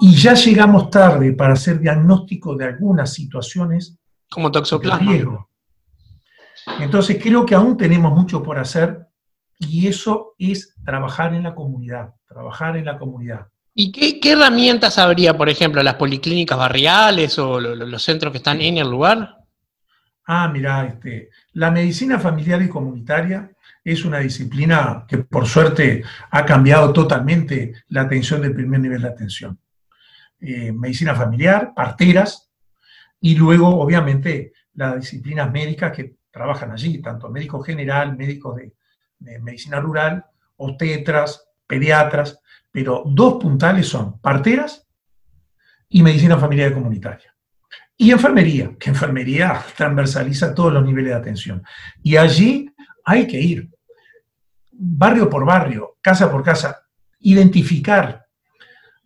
[0.00, 3.98] Y ya llegamos tarde para hacer diagnóstico de algunas situaciones
[4.30, 5.46] Como toxoplasma.
[6.80, 9.06] Entonces creo que aún tenemos mucho por hacer
[9.58, 13.46] y eso es trabajar en la comunidad, trabajar en la comunidad.
[13.74, 18.78] ¿Y qué, herramientas habría, por ejemplo, las policlínicas barriales o los centros que están en
[18.78, 19.36] el lugar?
[20.26, 23.50] Ah, mira, este, la medicina familiar y comunitaria
[23.82, 29.08] es una disciplina que por suerte ha cambiado totalmente la atención del primer nivel de
[29.08, 29.58] atención.
[30.40, 32.50] Eh, medicina familiar, parteras,
[33.20, 38.74] y luego, obviamente, las disciplinas médicas que trabajan allí, tanto médico general, médicos de,
[39.40, 42.40] medicina rural, obstetras, pediatras,
[42.72, 44.86] pero dos puntales son parteras
[45.88, 47.34] y medicina familiar y comunitaria.
[47.96, 51.62] Y enfermería, que enfermería transversaliza todos los niveles de atención.
[52.02, 52.68] Y allí
[53.04, 53.70] hay que ir,
[54.72, 56.84] barrio por barrio, casa por casa,
[57.20, 58.26] identificar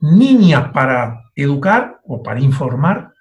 [0.01, 3.12] niñas para educar o para informar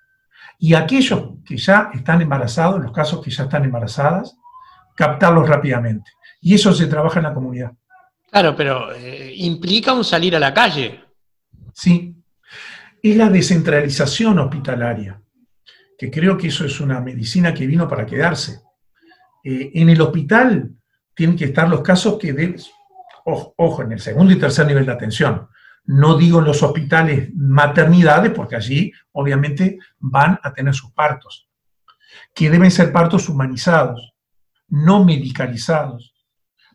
[0.60, 4.38] y aquellos que ya están embarazados, los casos que ya están embarazadas,
[4.96, 6.12] captarlos rápidamente.
[6.42, 7.72] Y eso se trabaja en la comunidad.
[8.30, 11.04] Claro, pero eh, implica un salir a la calle.
[11.74, 12.16] Sí,
[13.02, 15.22] es la descentralización hospitalaria,
[15.98, 18.62] que creo que eso es una medicina que vino para quedarse.
[19.44, 20.72] Eh, en el hospital
[21.14, 22.70] tienen que estar los casos que debes,
[23.26, 25.48] ojo, en el segundo y tercer nivel de atención.
[25.88, 31.50] No digo en los hospitales maternidades, porque allí obviamente van a tener sus partos,
[32.36, 34.14] que deben ser partos humanizados,
[34.68, 36.14] no medicalizados,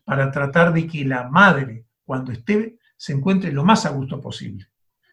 [0.05, 4.67] para tratar de que la madre, cuando esté, se encuentre lo más a gusto posible.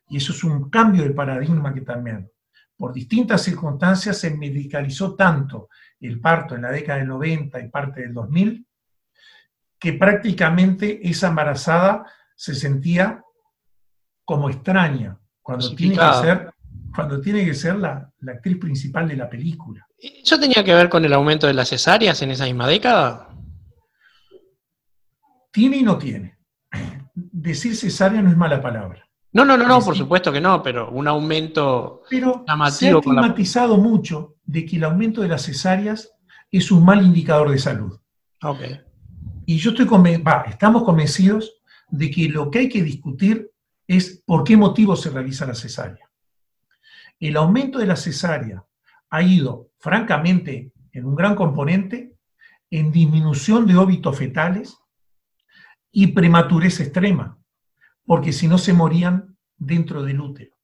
[0.07, 2.31] Y eso es un cambio de paradigma que también,
[2.77, 5.67] por distintas circunstancias, se medicalizó tanto
[5.99, 8.65] el parto en la década del 90 y parte del 2000,
[9.77, 13.21] que prácticamente esa embarazada se sentía
[14.29, 16.53] como extraña cuando tiene que ser,
[16.93, 19.87] cuando tiene que ser la, actriz principal de la película.
[19.97, 23.29] ¿Eso tenía que ver con el aumento de las cesáreas en esa misma década?
[25.51, 26.37] Tiene y no tiene.
[27.15, 29.03] Decir cesárea no es mala palabra.
[29.31, 33.77] No, no, no, no, por supuesto que no, pero un aumento pero Se ha estigmatizado
[33.77, 36.11] mucho de que el aumento de las cesáreas
[36.51, 37.99] es un mal indicador de salud.
[38.43, 38.79] Okay.
[39.47, 41.51] Y yo estoy convencido, estamos convencidos
[41.89, 43.49] de que lo que hay que discutir
[43.89, 46.07] es por qué motivo se realiza la cesárea.
[47.19, 48.63] El aumento de la cesárea
[49.09, 52.13] ha ido, francamente, en un gran componente,
[52.69, 54.77] en disminución de óbitos fetales
[55.91, 57.39] y prematurez extrema,
[58.05, 60.55] porque si no se morían dentro del útero.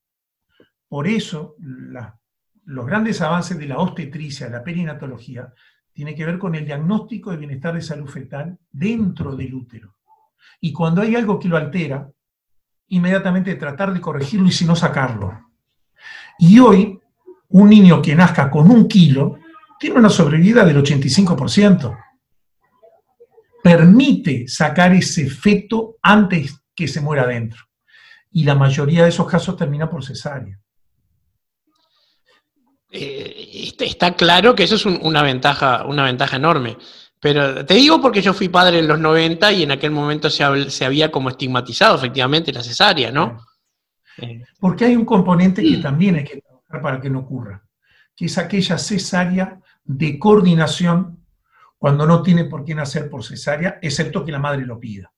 [0.88, 5.52] Por eso, los grandes avances de la obstetricia, la perinatología,
[5.94, 9.96] tienen que ver con el diagnóstico de bienestar de salud fetal dentro del útero.
[10.62, 12.08] Y cuando hay algo que lo altera,
[12.90, 15.52] inmediatamente tratar de corregirlo y si no sacarlo.
[16.40, 17.00] Y hoy,
[17.50, 19.40] un niño que nazca con un kilo
[19.80, 21.98] tiene una sobrevida del 85%.
[23.64, 27.64] Permite sacar ese feto antes que se muera adentro.
[28.32, 30.60] Y la mayoría de esos casos termina por cesárea.
[32.92, 36.78] Eh, está claro que eso es una, ventaja, una ventaja enorme.
[37.20, 40.44] Pero te digo porque yo fui padre en los 90 y en aquel momento se,
[40.44, 43.38] había como estigmatizado efectivamente la cesárea, ¿no?
[44.18, 44.44] Eh.
[44.60, 47.64] Porque hay un componente que también hay que trabajar para que no ocurra,
[48.16, 51.26] que es aquella cesárea de coordinación
[51.78, 55.12] cuando no tiene por qué nacer por cesárea, excepto que la madre lo pida.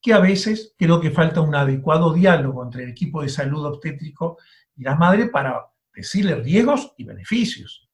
[0.00, 4.38] Que a veces creo que falta un adecuado diálogo entre el equipo de salud obstétrico
[4.76, 7.88] y la madre para decirle riesgos y beneficios.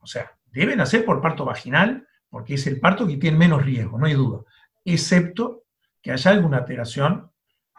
[0.00, 3.98] O sea, debe nacer por parto vaginal porque es el parto que tiene menos riesgo,
[3.98, 4.40] no hay duda,
[4.84, 5.64] excepto
[6.02, 7.30] que haya alguna alteración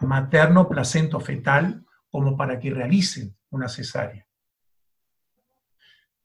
[0.02, 4.26] materno, placento, fetal, como para que realicen una cesárea.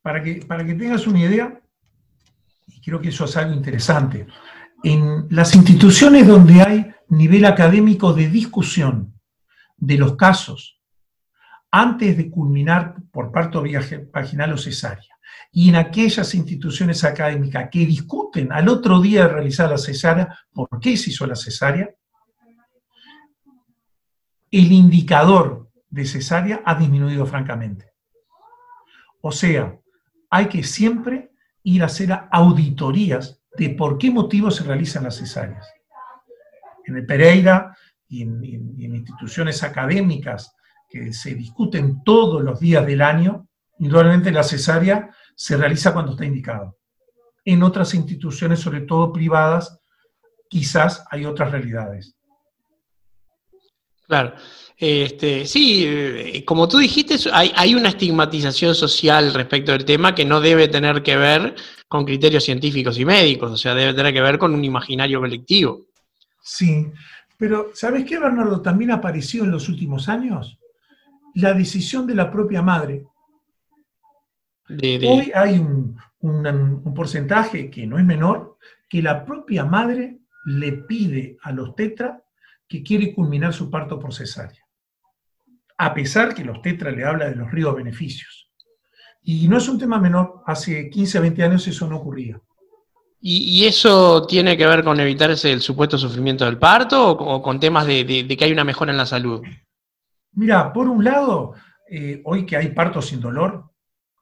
[0.02, 1.60] Para que, para que tengas una idea,
[2.66, 4.26] y creo que eso es algo interesante,
[4.82, 9.14] en las instituciones donde hay nivel académico de discusión
[9.76, 10.80] de los casos
[11.70, 13.64] antes de culminar por parto
[14.12, 15.13] vaginal o cesárea,
[15.56, 20.68] y en aquellas instituciones académicas que discuten al otro día de realizar la cesárea, ¿por
[20.80, 21.94] qué se hizo la cesárea?
[24.50, 27.92] El indicador de cesárea ha disminuido francamente.
[29.20, 29.78] O sea,
[30.28, 31.30] hay que siempre
[31.62, 35.72] ir a hacer auditorías de por qué motivo se realizan las cesáreas.
[36.84, 37.76] En el Pereira
[38.08, 40.52] y en, en instituciones académicas
[40.88, 43.46] que se discuten todos los días del año,
[43.78, 46.76] indudablemente la cesárea se realiza cuando está indicado.
[47.44, 49.78] En otras instituciones, sobre todo privadas,
[50.48, 52.16] quizás hay otras realidades.
[54.06, 54.34] Claro.
[54.76, 60.40] Este, sí, eh, como tú dijiste, hay, una estigmatización social respecto del tema que no
[60.40, 61.54] debe tener que ver
[61.86, 65.86] con criterios científicos y médicos, o sea, debe tener que ver con un imaginario colectivo.
[66.42, 66.88] Sí,
[67.38, 68.60] pero ¿sabes qué, Bernardo?
[68.60, 70.58] También apareció en los últimos años
[71.34, 73.04] la decisión de la propia madre.
[74.68, 81.37] Hoy hay un, un porcentaje que no es menor, que la propia madre le pide
[81.42, 82.22] a los tetra
[82.66, 84.64] que quiere culminar su parto por cesárea
[85.77, 88.50] a pesar que los tetra le habla de los ríos beneficios.
[89.22, 92.40] Y no es un tema menor, hace 15 a 20 años eso no ocurría.
[93.27, 97.87] ¿Y, eso tiene que ver con evitar el supuesto sufrimiento del parto o, con temas
[97.87, 99.40] de, que hay una mejora en la salud?
[100.33, 101.55] Mira, por un lado,
[101.90, 103.70] eh, hoy que hay partos sin dolor,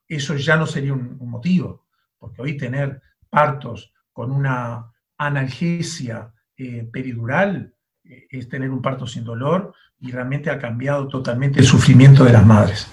[0.07, 1.87] eso ya no sería un, motivo,
[2.17, 9.23] porque hoy tener partos con una analgesia eh, peridural eh, es tener un parto sin
[9.23, 12.87] dolor y realmente ha cambiado totalmente el sufrimiento de las madres.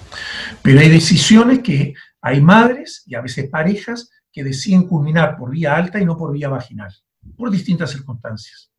[0.61, 5.75] Pero hay decisiones que hay madres y a veces parejas que deciden culminar por vía
[5.75, 6.93] alta y no por vía vaginal,
[7.35, 8.71] por distintas circunstancias.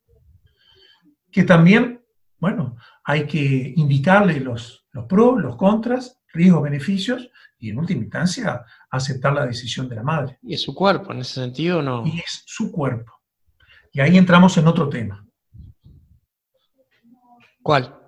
[1.31, 2.03] Que también,
[2.39, 7.31] bueno, hay que indicarle los, los pros, los contras, riesgos, beneficios
[7.63, 10.39] y en última instancia aceptar la decisión de la madre.
[10.43, 12.07] Y es su cuerpo, en ese sentido no.
[12.07, 13.13] Y es su cuerpo.
[13.93, 15.27] Y ahí entramos en otro tema.
[17.63, 18.03] ¿Cuál?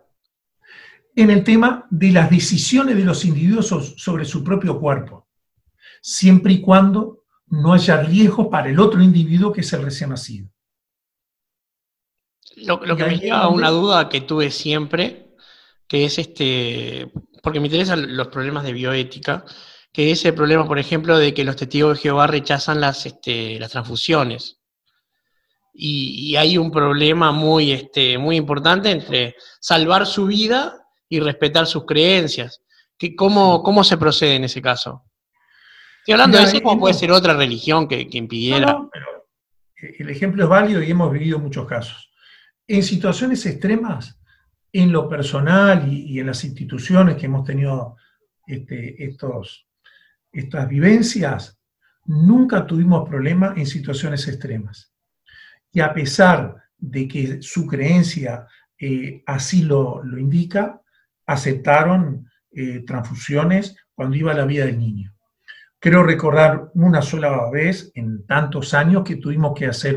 [1.17, 5.29] en el tema de las decisiones de los individuos sobre su propio cuerpo,
[6.01, 10.49] siempre y cuando no haya riesgo para el otro individuo que es el recién nacido.
[12.57, 15.24] Lo, que me lleva a una duda que tuve siempre,
[15.95, 17.09] que es este,
[17.41, 19.45] porque me interesan los problemas de bioética,
[19.93, 23.61] que es el problema, por ejemplo, de que los testigos de Jehová rechazan las, este,
[23.61, 24.59] las transfusiones.
[25.73, 31.87] Y, hay un problema muy, este, muy importante entre salvar su vida y respetar sus
[31.87, 32.61] creencias.
[33.17, 35.05] cómo, ¿Cómo se procede en ese caso?
[36.01, 38.81] Estoy hablando de eso como puede ser otra religión que, impidiera.
[38.93, 39.07] pero
[39.77, 42.11] el ejemplo es válido y hemos vivido muchos casos.
[42.67, 44.19] En situaciones extremas,
[44.75, 47.97] en lo personal y, en las instituciones que hemos tenido
[48.45, 49.69] este, estos,
[50.33, 51.57] estas vivencias,
[52.07, 54.93] nunca tuvimos problemas en situaciones extremas.
[55.71, 60.81] Y a pesar de que su creencia eh, así lo, lo, indica,
[61.25, 65.15] aceptaron eh, transfusiones cuando iba la vida del niño.
[65.79, 69.97] Creo recordar una sola vez en tantos años que tuvimos que hacer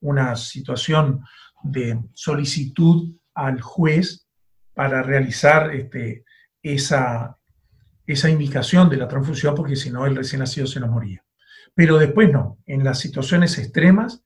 [0.00, 1.20] una situación
[1.62, 4.26] de solicitud al juez
[4.74, 6.24] para realizar este,
[6.62, 7.38] esa,
[8.06, 11.24] esa indicación de la transfusión, porque si no el recién nacido se nos moría.
[11.74, 14.22] Pero después no, en las situaciones extremas,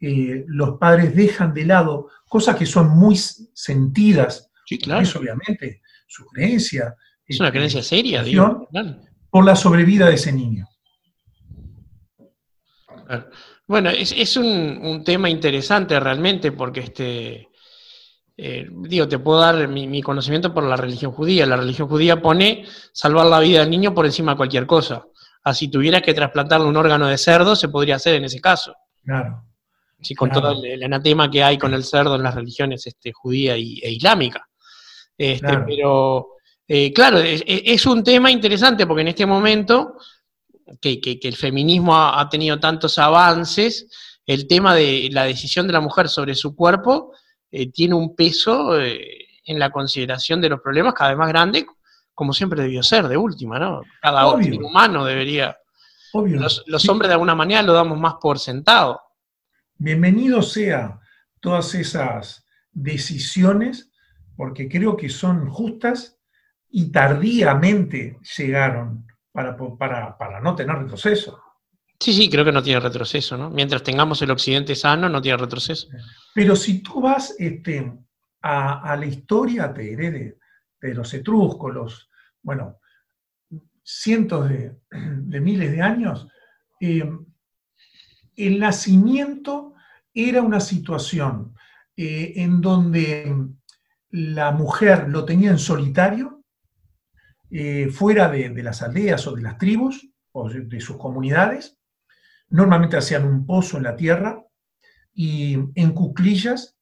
[0.00, 5.02] eh, los padres dejan de lado cosas que son muy sentidas Sí, claro.
[5.02, 6.94] Es obviamente su creencia.
[7.26, 8.68] Es una este, creencia seria, digo.
[9.28, 10.68] Por la sobrevida de ese niño.
[13.66, 17.48] Bueno, es, un, tema interesante realmente porque este,
[18.42, 21.44] eh, digo, te puedo dar mi, conocimiento por la religión judía.
[21.44, 25.04] La religión judía pone salvar la vida del niño por encima de cualquier cosa.
[25.44, 28.74] Así tuvieras que trasplantarle un órgano de cerdo, se podría hacer en ese caso.
[29.04, 29.44] Claro.
[30.00, 33.58] Sí, con todo el, anatema que hay con el cerdo en las religiones este, judía
[33.58, 34.48] y, e islámica.
[35.18, 39.98] Este, pero, eh, claro, es, un tema interesante porque en este momento
[40.80, 43.86] que, el feminismo ha, tenido tantos avances,
[44.24, 47.12] el tema de la decisión de la mujer sobre su cuerpo
[47.50, 51.66] eh, tiene un peso eh, en la consideración de los problemas cada vez más grande,
[52.14, 53.82] como siempre debió ser, de última, ¿no?
[54.00, 55.56] Cada humano debería.
[56.12, 59.00] Los, los hombres de alguna manera lo damos más por sentado.
[59.78, 61.00] Bienvenido sea
[61.40, 63.90] todas esas decisiones
[64.36, 66.18] porque creo que son justas
[66.70, 69.56] y tardíamente llegaron para,
[70.16, 71.38] para, no tener retroceso.
[71.98, 73.50] Sí, sí, creo que no tiene retroceso, ¿no?
[73.50, 75.88] Mientras tengamos el occidente sano, no tiene retroceso.
[76.34, 77.92] Pero si tú vas este,
[78.42, 80.10] a, la historia, te diré,
[80.80, 82.10] de, los etruscos, los,
[82.42, 82.78] bueno,
[83.82, 86.28] cientos de, miles de años,
[86.80, 87.10] eh,
[88.36, 89.74] el nacimiento
[90.14, 91.54] era una situación
[91.96, 93.34] eh, en donde
[94.10, 96.44] la mujer lo tenía en solitario,
[97.50, 101.78] eh, fuera de, las aldeas o de las tribus o de, sus comunidades.
[102.48, 104.42] Normalmente hacían un pozo en la tierra
[105.12, 106.76] y en cuclillas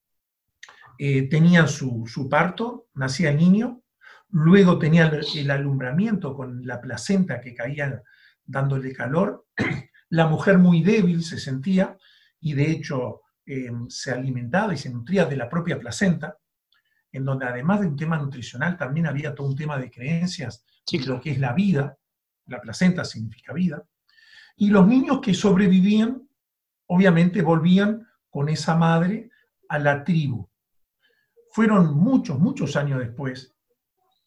[0.99, 3.83] eh, tenían su, parto, nacía el niño,
[4.31, 8.03] luego tenían el, alumbramiento con la placenta que caía
[8.45, 9.47] dándole calor.
[10.11, 11.97] La mujer muy débil se sentía
[12.41, 16.39] y de hecho eh, se alimentaba y se nutría de la propia placenta
[17.13, 20.99] en donde además de un tema nutricional también había todo un tema de creencias, Sí,
[21.01, 21.99] lo que es la vida,
[22.47, 23.85] la placenta significa vida,
[24.57, 26.27] y los niños que sobrevivían,
[26.87, 28.08] obviamente volvían
[28.39, 29.33] con esa madre
[29.69, 30.49] a la tribu.
[31.51, 33.53] Fueron muchos, muchos años después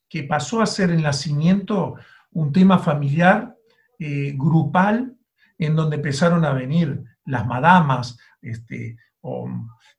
[0.09, 1.95] que pasó a ser el nacimiento
[2.31, 3.55] un tema familiar,
[3.97, 5.15] eh, grupal,
[5.57, 9.49] en donde empezaron a venir las madamas este, o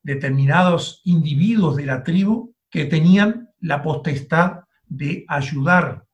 [0.02, 6.06] determinados individuos de la tribu que tenían la potestad de ayudar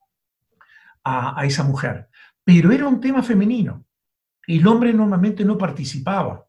[1.03, 2.07] a, a esa mujer.
[2.45, 3.83] Pero era un tema femenino.
[4.47, 6.45] El hombre normalmente no participaba.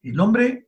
[0.00, 0.67] El hombre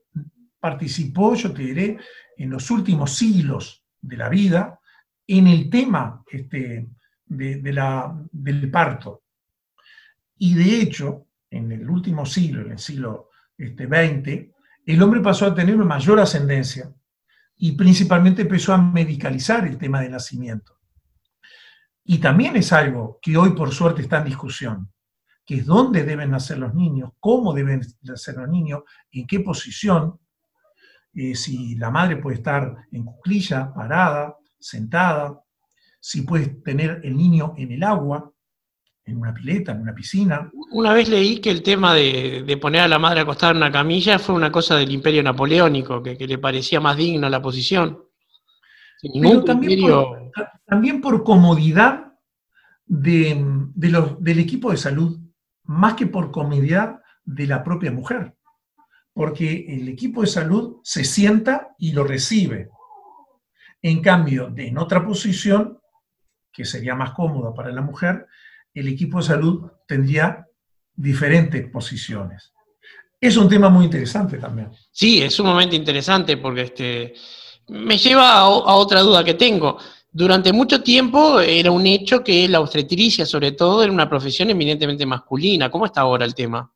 [0.61, 1.99] participó, yo te diré,
[2.37, 4.81] en los últimos siglos de la vida
[5.27, 6.89] en el tema este,
[7.25, 9.23] de, de la, del parto.
[10.39, 14.53] Y de hecho, en el último siglo, en el siglo este, XX,
[14.87, 16.93] el hombre pasó a tener una mayor ascendencia
[17.57, 20.79] y principalmente empezó a medicalizar el tema del nacimiento.
[22.05, 24.93] Y también es algo que hoy por suerte está en discusión,
[25.45, 28.83] que es dónde deben nacer los niños, cómo deben nacer los niños,
[29.13, 30.19] en qué posición,
[31.15, 35.41] eh, si la madre puede estar en cuclilla, parada, sentada,
[36.01, 38.31] si puede tener el niño en el agua,
[39.05, 40.51] en una pileta, en una piscina.
[40.71, 43.73] Una vez leí que el tema de, de poner a la madre acostada en una
[43.73, 47.99] camilla fue una cosa del imperio napoleónico, que, que le parecía más digna la posición.
[49.21, 50.31] Pero también por,
[50.67, 52.13] también por comodidad
[52.87, 53.43] de,
[53.75, 55.19] de los- del equipo de salud,
[55.65, 58.35] más que por comodidad de la propia mujer.
[59.13, 62.71] Porque el equipo de salud se sienta y lo recibe.
[63.83, 65.79] En cambio, en otra posición,
[66.53, 68.27] que sería más cómoda para la mujer,
[68.75, 70.47] el equipo de salud tendría
[70.95, 72.53] diferentes posiciones.
[73.21, 74.71] Es un tema muy interesante también.
[74.91, 77.15] Sí, es sumamente interesante porque este,
[77.69, 79.79] me lleva a, a otra duda que tengo.
[80.13, 85.07] Durante mucho tiempo era un hecho que la obstetricia, sobre todo, era una profesión eminentemente
[85.07, 85.71] masculina.
[85.71, 86.73] ¿Cómo está ahora el tema?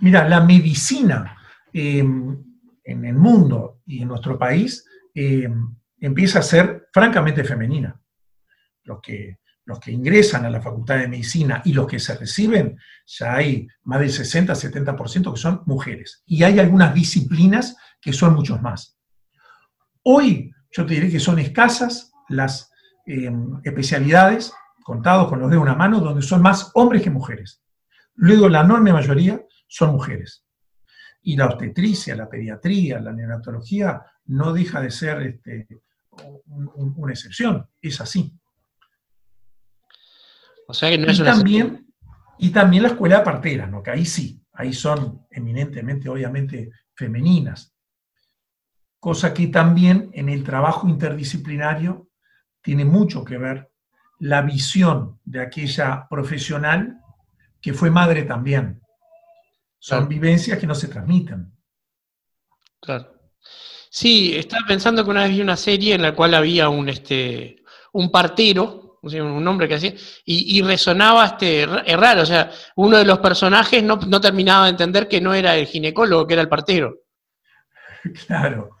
[0.00, 1.36] Mira, la medicina
[1.72, 4.84] eh, en el mundo y en nuestro país
[5.14, 5.48] eh,
[6.00, 8.00] empieza a ser francamente femenina.
[8.84, 12.78] Los que, los que ingresan a la Facultad de Medicina y los que se reciben,
[13.06, 16.22] ya hay más del 60-70% que son mujeres.
[16.26, 18.98] Y hay algunas disciplinas que son muchos más.
[20.04, 22.70] Hoy yo te diré que son escasas las
[23.06, 23.30] eh,
[23.64, 27.62] especialidades, contados con los de una mano, donde son más hombres que mujeres.
[28.14, 30.44] Luego la enorme mayoría son mujeres.
[31.22, 35.66] Y la obstetricia, la pediatría, la neonatología no deja de ser este,
[36.46, 38.32] un- un- una excepción, es así.
[40.66, 41.86] O sea que no es Y una también,
[42.38, 43.82] y también la escuela de parteras, ¿no?
[43.82, 47.74] que ahí sí, ahí son eminentemente, obviamente, femeninas.
[49.00, 52.10] Cosa que también en el trabajo interdisciplinario
[52.60, 53.70] tiene mucho que ver
[54.18, 57.00] la visión de aquella profesional
[57.60, 58.82] que fue madre también.
[59.78, 60.08] Son Claro.
[60.08, 61.52] vivencias que no se transmiten.
[62.80, 63.12] Claro.
[63.90, 67.62] Sí, estaba pensando que una vez vi una serie en la cual había un, este,
[67.92, 72.50] un partero, un hombre que hacía, y, y resonaba este, ra- es raro, o sea,
[72.76, 76.34] uno de los personajes no, no terminaba de entender que no era el ginecólogo, que
[76.34, 76.94] era el partero.
[78.26, 78.76] Claro,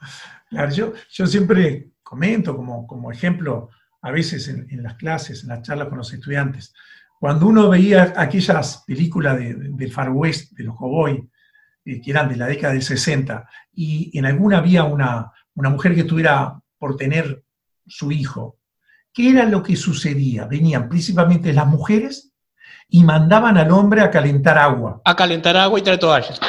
[0.48, 0.70] claro.
[0.72, 3.70] Yo, yo siempre comento como, como ejemplo,
[4.02, 6.72] a veces en, en las clases, en las charlas con los estudiantes,
[7.18, 11.28] cuando uno veía aquellas películas de, Far West, de los cowboy,
[11.84, 15.94] eh, que eran de la década del 60, y en alguna había una, una mujer
[15.94, 17.42] que estuviera por tener
[17.86, 18.58] su hijo,
[19.12, 20.46] ¿qué era lo que sucedía?
[20.46, 22.32] Venían principalmente las mujeres
[22.88, 26.40] y mandaban al hombre a calentar agua A calentar agua y traer toallas.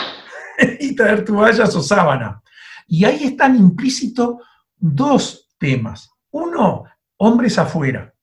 [0.79, 2.41] y traer toallas o sábana.
[2.87, 4.37] Y ahí están implícitos
[4.77, 6.11] dos temas.
[6.31, 6.85] Uno,
[7.17, 8.13] hombres afuera.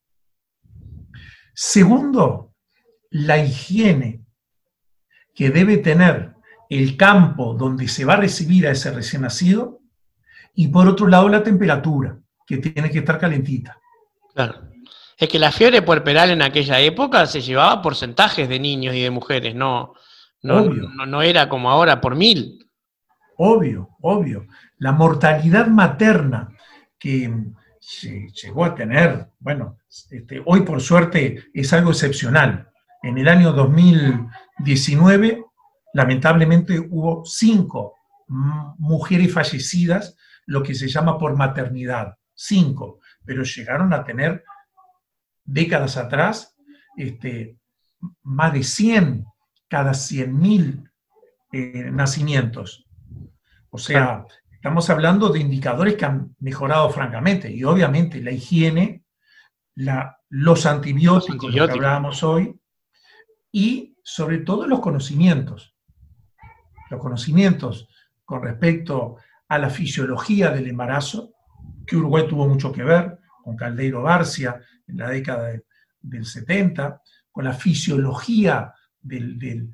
[1.58, 2.52] Segundo,
[3.08, 4.20] la higiene
[5.34, 6.34] que debe tener
[6.68, 9.80] el campo donde se va a recibir a ese recién nacido.
[10.54, 13.78] Y por otro lado, la temperatura, que tiene que estar calentita.
[14.34, 14.68] Claro.
[15.16, 19.10] Es que la fiebre puerperal en aquella época se llevaba porcentajes de niños y de
[19.10, 19.94] mujeres, no,
[20.42, 20.90] no, Obvio.
[20.90, 22.58] no, no era como ahora por mil.
[23.38, 24.46] Obvio, obvio.
[24.76, 26.50] La mortalidad materna
[26.98, 27.32] que
[27.88, 29.78] se llegó a tener, bueno,
[30.10, 32.68] este, hoy por suerte es algo excepcional.
[33.00, 35.44] En el año 2019,
[35.94, 37.94] lamentablemente hubo cinco
[38.26, 40.16] mujeres fallecidas,
[40.46, 44.42] lo que se llama por maternidad, cinco, pero llegaron a tener
[45.44, 46.56] décadas atrás
[46.96, 47.56] este,
[48.24, 49.26] más de 100
[49.68, 50.90] cada 100.000
[51.52, 52.84] eh, nacimientos.
[53.70, 54.24] O sea,
[54.66, 57.48] estamos hablando de indicadores que han mejorado francamente.
[57.48, 59.04] Y obviamente la higiene,
[60.28, 62.60] los antibióticos, que hablábamos hoy,
[63.52, 65.76] y sobre todo los conocimientos.
[66.90, 67.88] Los conocimientos
[68.24, 71.34] con respecto a la fisiología del embarazo,
[71.86, 75.52] que Uruguay tuvo mucho que ver, con Caldeiro Barcia en la década
[76.00, 77.00] del 70,
[77.30, 79.70] con la fisiología del,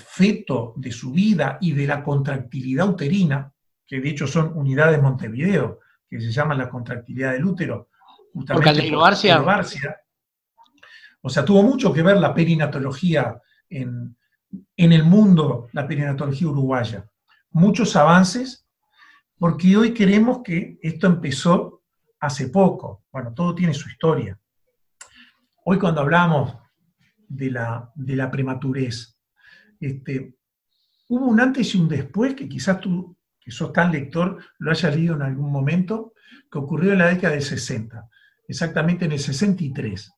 [0.00, 3.51] feto, de su vida y de la contractilidad uterina,
[3.92, 7.90] que de hecho son unidades Montevideo, que se llaman la contractilidad del útero,
[8.32, 9.00] justamente por Caldeiro
[9.44, 10.00] Barcia.
[11.20, 13.38] O sea, tuvo mucho que ver la perinatología
[13.68, 14.16] en,
[14.78, 17.06] en el mundo, la perinatología uruguaya.
[17.50, 18.66] Muchos avances,
[19.38, 21.82] porque hoy queremos que esto empezó
[22.18, 23.04] hace poco.
[23.12, 24.40] Bueno, todo tiene su historia.
[25.66, 26.56] Hoy cuando hablamos
[27.28, 29.18] de la, de la prematurez,
[29.78, 30.38] este,
[31.08, 34.94] hubo un antes y un después que quizás tú, que sos tan lector, lo hayas
[34.94, 36.12] leído en algún momento,
[36.50, 38.08] que ocurrió en la década del 60,
[38.46, 40.12] exactamente en el 63.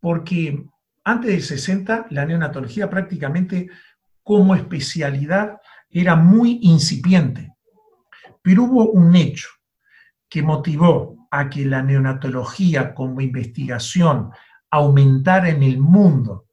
[0.00, 0.64] Porque
[1.04, 3.68] antes del 60 la neonatología prácticamente
[4.22, 7.52] como especialidad era muy incipiente.
[8.42, 9.48] Pero hubo un hecho
[10.28, 14.30] que motivó a que la neonatología como investigación
[14.70, 16.46] aumentara en el mundo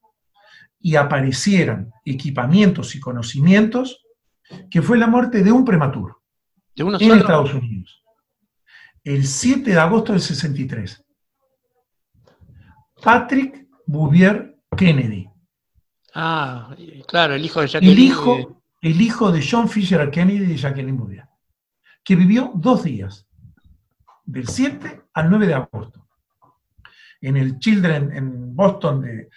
[0.80, 4.03] y aparecieran equipamientos y conocimientos,
[4.70, 6.22] que fue la muerte de un prematuro
[6.76, 8.04] en Estados Unidos.
[9.04, 11.04] El 7 de agosto del 63.
[13.02, 15.30] Patrick Bouvier Kennedy.
[16.16, 16.76] Ah,
[17.08, 17.98] claro, el hijo de Jacqueline.
[17.98, 21.28] El hijo, el hijo de John Fisher Kennedy y Jacqueline Bouvier,
[22.04, 23.28] que vivió dos días,
[24.26, 26.08] del 7 al 9 de agosto.
[27.22, 29.30] En el Children en Boston de,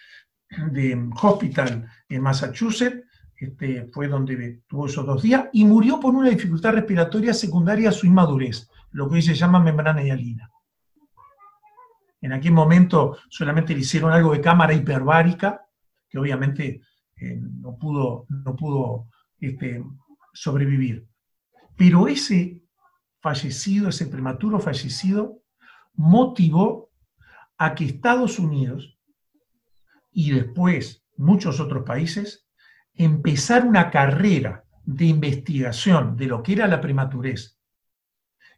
[1.21, 3.06] Hospital en Massachusetts,
[3.37, 7.93] este, fue donde tuvo esos dos días, y murió por una dificultad respiratoria secundaria a
[7.93, 10.51] su inmadurez, lo que hoy se llama membrana hialina.
[12.19, 15.67] En aquel momento solamente le hicieron algo de cámara hiperbárica,
[16.09, 16.81] que obviamente
[17.15, 19.07] eh, no pudo, no pudo
[19.39, 19.83] este,
[20.33, 21.07] sobrevivir.
[21.75, 22.63] Pero ese
[23.21, 25.43] fallecido, ese prematuro fallecido,
[25.93, 26.89] motivó
[27.57, 28.97] a que Estados Unidos
[30.11, 32.46] y después muchos otros países
[32.97, 37.57] empezaran una carrera de investigación de lo que era la prematurez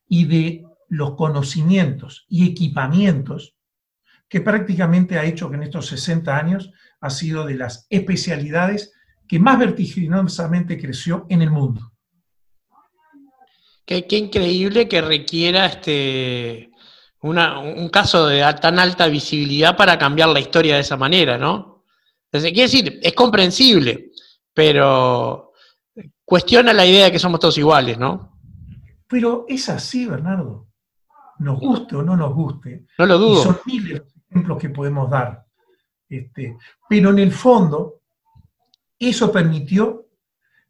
[0.08, 3.56] y de los conocimientos y equipamientos
[4.28, 6.72] que prácticamente ha hecho que en estos 60 años
[7.02, 8.94] ha sido de las especialidades
[9.28, 11.92] que más vertiginosamente creció en el mundo.
[13.86, 16.70] Qué, increíble que requiera este,
[17.22, 21.86] un caso de tan alta visibilidad para cambiar la historia de esa manera, ¿no?
[22.26, 24.12] Entonces, quiere decir, es comprensible,
[24.60, 25.54] pero
[26.26, 28.38] cuestiona la idea de que somos todos iguales, ¿no?
[29.08, 30.70] Pero es así, Bernardo
[31.40, 32.86] nos guste o no nos guste.
[32.98, 33.44] No lo dudo.
[33.44, 35.46] son miles de ejemplos que podemos dar.
[36.10, 36.58] Este,
[36.90, 38.02] pero en el fondo,
[39.00, 40.08] eso permitió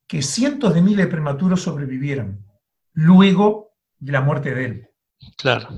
[0.08, 2.46] que cientos de miles de prematuros sobrevivieran
[2.94, 4.90] luego de la muerte de él.
[5.36, 5.70] Claro.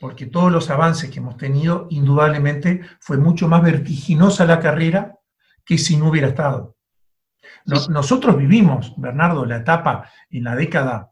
[0.00, 5.18] Porque todos los avances que hemos tenido, indudablemente, fue mucho más vertiginosa la carrera
[5.64, 6.76] que si no hubiera estado.
[7.64, 11.10] Nosotros vivimos, Bernardo, la etapa en la década,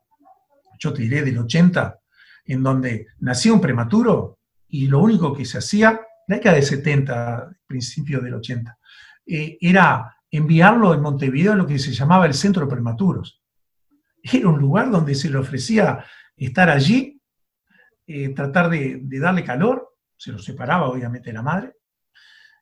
[0.78, 1.98] yo te diré, del 80,
[2.44, 4.38] en donde nacía un prematuro
[4.68, 8.78] y lo único que se hacía, la década de 70, principio del 80,
[9.26, 13.42] eh, era enviarlo en Montevideo a lo que se llamaba el centro de prematuros.
[14.22, 16.04] Era un lugar donde se le ofrecía
[16.36, 17.20] estar allí,
[18.06, 21.74] eh, tratar de, de darle calor, se lo separaba obviamente la madre,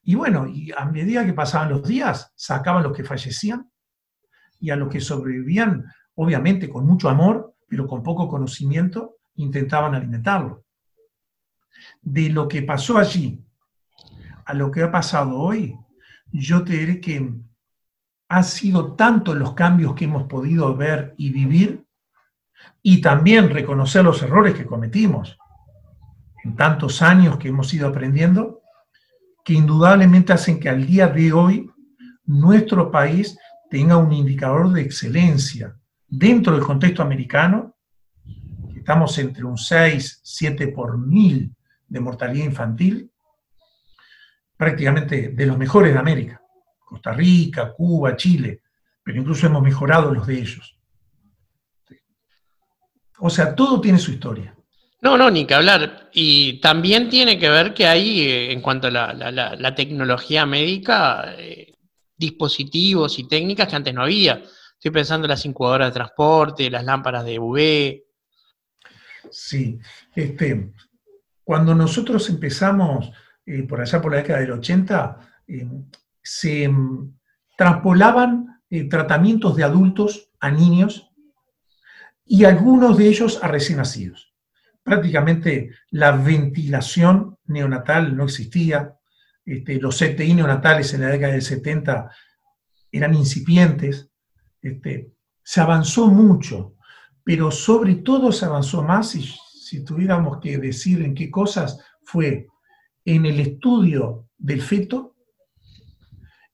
[0.02, 3.69] y bueno, y a medida que pasaban los días, sacaban los que fallecían
[4.60, 10.64] y a los que sobrevivían, obviamente con mucho amor, pero con poco conocimiento, intentaban alimentarlo.
[12.02, 13.42] De lo que pasó allí
[14.44, 15.76] a lo que ha pasado hoy,
[16.32, 17.32] yo te diré que
[18.28, 21.84] han sido tantos los cambios que hemos podido ver y vivir
[22.82, 25.38] y también reconocer los errores que cometimos
[26.44, 28.62] en tantos años que hemos ido aprendiendo,
[29.44, 31.70] que indudablemente hacen que al día de hoy
[32.24, 33.36] nuestro país
[33.70, 35.74] tenga un indicador de excelencia
[36.06, 37.76] dentro del contexto americano
[38.90, 41.54] estamos entre un 6, 7 por mil
[41.86, 43.10] de mortalidad infantil,
[44.56, 46.42] prácticamente de los mejores de América.
[46.84, 48.62] Costa Rica, Cuba, Chile,
[49.02, 50.76] pero incluso hemos mejorado los de ellos.
[53.18, 54.56] O sea, todo tiene su historia.
[55.02, 56.10] No, no, ni que hablar.
[56.12, 61.74] Y también tiene que ver que hay, eh, en cuanto a la, tecnología médica, eh,
[62.20, 64.42] dispositivos y técnicas que antes no había.
[64.74, 68.02] Estoy pensando en las incubadoras de transporte, las lámparas de UV.
[69.30, 69.78] Sí,
[70.14, 70.72] este,
[71.42, 73.10] cuando nosotros empezamos,
[73.46, 75.16] eh, por allá por la década del 80,
[75.48, 75.66] eh,
[76.22, 77.14] se mm,
[77.56, 81.10] traspolaban eh, tratamientos de adultos a niños
[82.24, 84.34] y algunos de ellos a recién nacidos.
[84.82, 88.99] Prácticamente la ventilación neonatal no existía,
[89.44, 92.10] este, los CTI neonatales en la década del 70
[92.92, 94.10] eran incipientes,
[94.60, 95.12] este,
[95.42, 96.74] se avanzó mucho,
[97.24, 102.48] pero sobre todo se avanzó más, y si tuviéramos que decir en qué cosas, fue
[103.04, 105.14] en el estudio del feto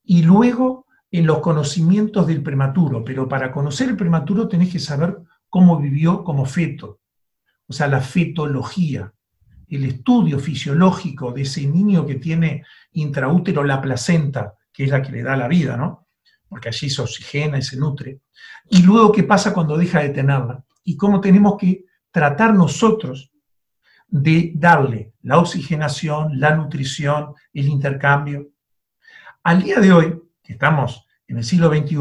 [0.05, 3.05] y luego en los conocimientos del prematuro.
[3.05, 5.19] Pero para conocer el prematuro tenés que saber
[5.49, 7.01] cómo vivió como feto,
[7.67, 9.13] o sea, la fetología,
[9.69, 15.13] el estudio fisiológico de ese niño que tiene intraútero la placenta, que es la que
[15.13, 16.07] le da la vida, ¿no?
[16.49, 18.21] Porque allí se oxigena y se nutre.
[18.71, 23.33] Y luego qué pasa cuando deja de tenerla y cómo tenemos que tratar nosotros
[24.09, 28.51] de darle la oxigenación, la nutrición, el intercambio.
[29.43, 31.97] Al día de hoy, que estamos en el siglo XXI,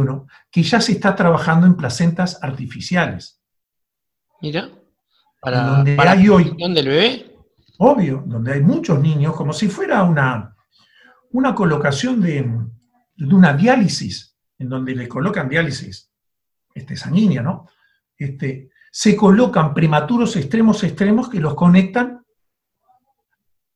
[0.52, 3.42] que ya se está trabajando en placentas artificiales.
[4.42, 4.70] Mira,
[5.42, 7.35] para, donde hay la hoy, del bebé.
[7.78, 10.56] Obvio, donde hay muchos niños, como si fuera una,
[11.32, 12.50] una colocación de,
[13.16, 16.12] de una diálisis, en donde le colocan diálisis
[16.74, 17.68] este, sanguínea, ¿no?
[18.18, 22.26] Este, se colocan prematuros extremos extremos que los conectan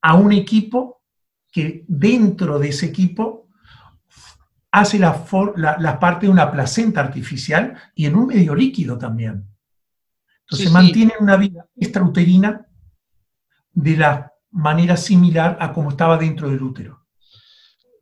[0.02, 1.02] a un equipo
[1.52, 3.50] que dentro de ese equipo
[4.72, 5.26] hace la,
[5.58, 9.45] la, parte de una placenta artificial y en un medio líquido también.
[10.41, 12.69] Entonces mantiene una vida extrauterina
[13.82, 17.06] de la manera similar a como estaba dentro del útero.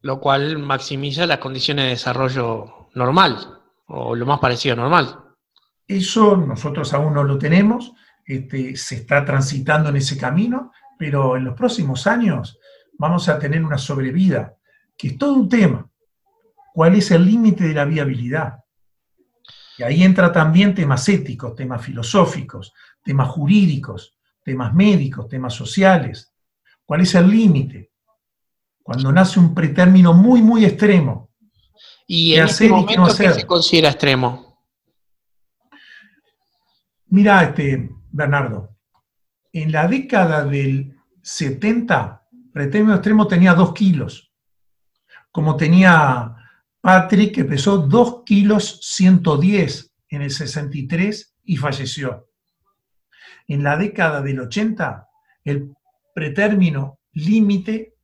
[0.01, 5.19] Lo cual maximiza las condiciones de desarrollo normal, o lo más parecido a normal.
[5.87, 7.93] Eso nosotros aún no lo tenemos,
[8.25, 12.59] este, se está transitando en ese camino, pero en los próximos años
[12.97, 14.55] vamos a tener una sobrevida,
[14.97, 15.87] que es todo un tema.
[16.73, 18.63] ¿Cuál es el límite de la viabilidad?
[19.77, 22.73] Y ahí entra también temas éticos, temas filosóficos,
[23.03, 24.16] temas jurídicos,
[24.47, 26.33] temas médicos, temas sociales.
[26.85, 27.91] ¿Cuál es el límite?
[28.81, 31.31] Cuando nace un pretérmino muy, muy extremo.
[32.07, 34.63] ¿Y en este momento qué se considera extremo?
[37.07, 38.77] Mira, este, Bernardo,
[39.51, 44.31] en la década del 70, pretérmino extremo tenía 2 kilos,
[45.29, 46.37] como tenía
[46.79, 52.26] Patrick, que pesó 2 kilos 110 en el 63 y falleció.
[53.47, 55.07] En la década del 80,
[55.43, 55.73] el
[56.13, 57.95] pretérmino límite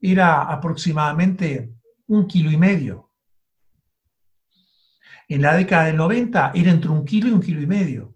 [0.00, 1.72] era aproximadamente
[2.08, 3.10] un kilo y medio.
[5.28, 8.12] En la década del 90 era entre un kilo y un kilo y medio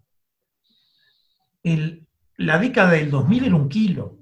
[2.37, 4.19] la década del 2000 era un kilo.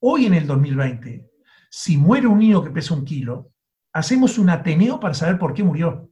[0.00, 1.30] Hoy en el 2020,
[1.68, 3.52] si muere un niño que pesa un kilo,
[3.92, 6.10] hacemos un ateneo para saber por qué murió.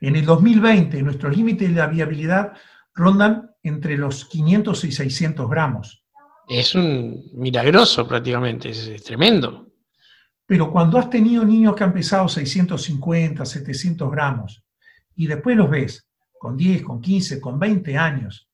[0.00, 2.52] En el 2020, nuestros límites de la viabilidad
[2.94, 6.04] rondan entre los 500 y 600 gramos.
[6.48, 9.68] Es un milagroso prácticamente, es, tremendo.
[10.46, 14.64] Pero cuando has tenido niños que han pesado 650, 700 gramos,
[15.14, 16.08] y después los ves
[16.38, 18.48] con 10, con 15, con 20 años,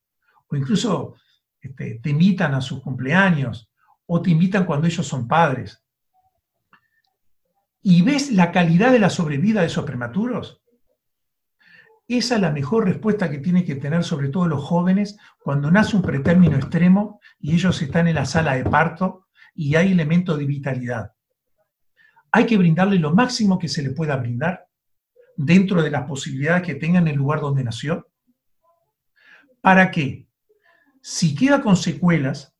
[0.48, 1.14] o incluso
[1.60, 3.70] este, te invitan a sus cumpleaños,
[4.06, 5.82] o te invitan cuando ellos son padres.
[7.82, 10.60] Y ves la calidad de la sobrevida de esos prematuros.
[12.08, 15.96] Esa es la mejor respuesta que tienen que tener sobre todo los jóvenes cuando nace
[15.96, 20.46] un pretérmino extremo y ellos están en la sala de parto y hay elementos de
[20.46, 21.12] vitalidad.
[22.30, 24.68] Hay que brindarle lo máximo que se le pueda brindar
[25.36, 28.08] dentro de las posibilidades que tengan en el lugar donde nació.
[29.60, 30.26] ¿Para qué?
[31.08, 32.52] si queda con secuelas,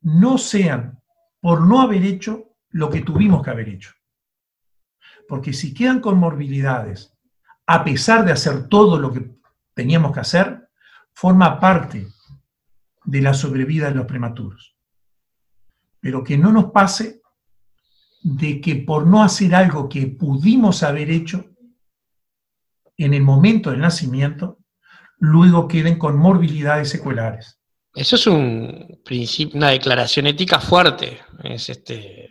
[0.00, 1.00] no sean
[1.40, 3.92] por no haber hecho lo que tuvimos que haber hecho.
[5.28, 7.13] Porque si quedan con morbilidades,
[7.66, 9.30] a pesar de hacer todo lo que
[9.74, 10.68] teníamos que hacer,
[11.12, 12.06] forma parte
[13.04, 14.76] de la sobrevida de los prematuros.
[16.00, 17.22] Pero que no nos pase
[18.22, 21.44] de que por no hacer algo que pudimos haber hecho
[22.96, 24.58] en el momento del nacimiento,
[25.18, 27.60] luego queden con morbilidades secuelares.
[27.94, 31.20] Eso es un principio, una declaración ética fuerte.
[31.42, 32.30] Es este...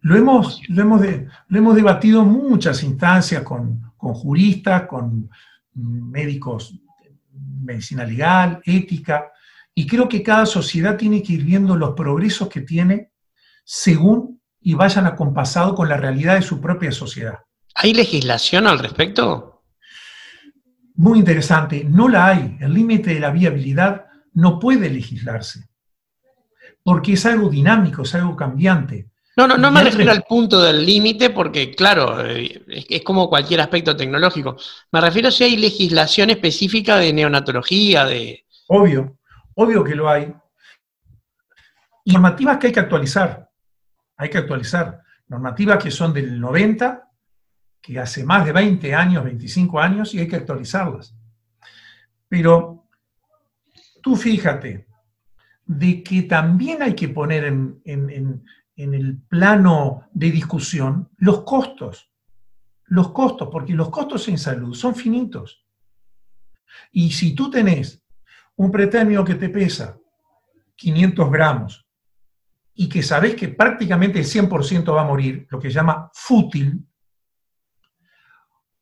[0.00, 1.00] Lo hemos, lo hemos,
[1.46, 5.30] lo hemos debatido en muchas instancias con, con juristas, con
[5.74, 6.74] médicos,
[7.60, 9.30] medicina legal, ética,
[9.72, 13.12] y creo que cada sociedad tiene que ir viendo los progresos que tiene
[13.64, 17.38] según y vayan acompasados con la realidad de su propia sociedad.
[17.76, 19.62] ¿Hay legislación al respecto?
[20.96, 22.56] Muy interesante, no la hay.
[22.58, 25.68] El límite de la viabilidad no puede legislarse,
[26.82, 29.11] porque es algo dinámico, es algo cambiante.
[29.34, 33.62] No, no, no me refiero al punto del límite porque, claro, eh, es, como cualquier
[33.62, 34.56] aspecto tecnológico.
[34.90, 38.44] Me refiero si hay legislación específica de neonatología, de...
[38.68, 39.16] Obvio,
[39.54, 40.34] obvio que lo hay.
[42.04, 43.50] normativas que hay que actualizar.
[44.18, 45.00] Hay que actualizar.
[45.28, 47.10] Normativas que son del 90,
[47.80, 51.14] que hace más de 20 años, 25 años, y hay que actualizarlas.
[52.28, 52.86] Pero
[54.02, 54.86] tú fíjate
[55.64, 58.44] de que también hay que poner en, en
[58.76, 62.10] el plano de discusión los costos.
[62.86, 65.64] Los costos, porque los costos en salud son finitos.
[66.90, 68.02] Y si tú tenés
[68.56, 69.98] un pretérmino que te pesa
[70.76, 71.86] 500 gramos
[72.74, 76.86] y que sabés que prácticamente el 100% va a morir, lo que se llama fútil,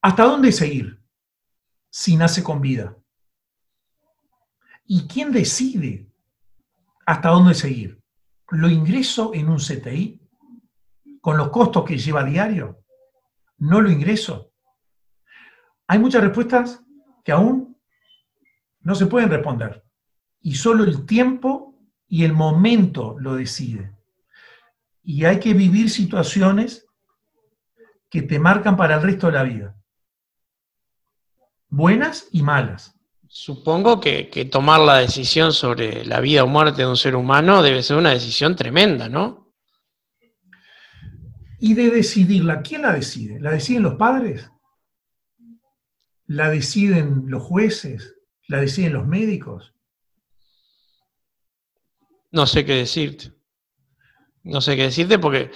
[0.01, 1.01] ¿hasta dónde seguir
[1.91, 2.97] si nace con vida?
[4.85, 6.09] ¿Y quién decide
[7.07, 8.00] hasta dónde seguir?
[8.51, 10.21] Lo ingreso en un CTI
[11.21, 12.85] con los costos que lleva a diario?
[13.59, 14.53] ¿No lo ingreso?
[15.87, 16.83] Hay muchas respuestas
[17.25, 17.77] que aún
[18.81, 19.85] no se pueden responder
[20.41, 23.97] y solo el tiempo y el momento lo decide.
[25.03, 26.87] Y hay que vivir situaciones
[28.09, 29.77] que te marcan para el resto de la vida.
[31.69, 33.00] Buenas y malas.
[33.33, 37.81] Supongo que, tomar la decisión sobre la vida o muerte de un ser humano debe
[37.81, 39.55] ser una decisión tremenda, ¿no?
[41.61, 43.39] Y de decidirla, ¿quién la decide?
[43.39, 44.51] ¿La deciden los padres?
[46.27, 48.17] ¿La deciden los jueces?
[48.49, 49.75] ¿La deciden los médicos?
[52.33, 53.33] No sé qué decirte.
[54.43, 55.53] No sé qué decirte porque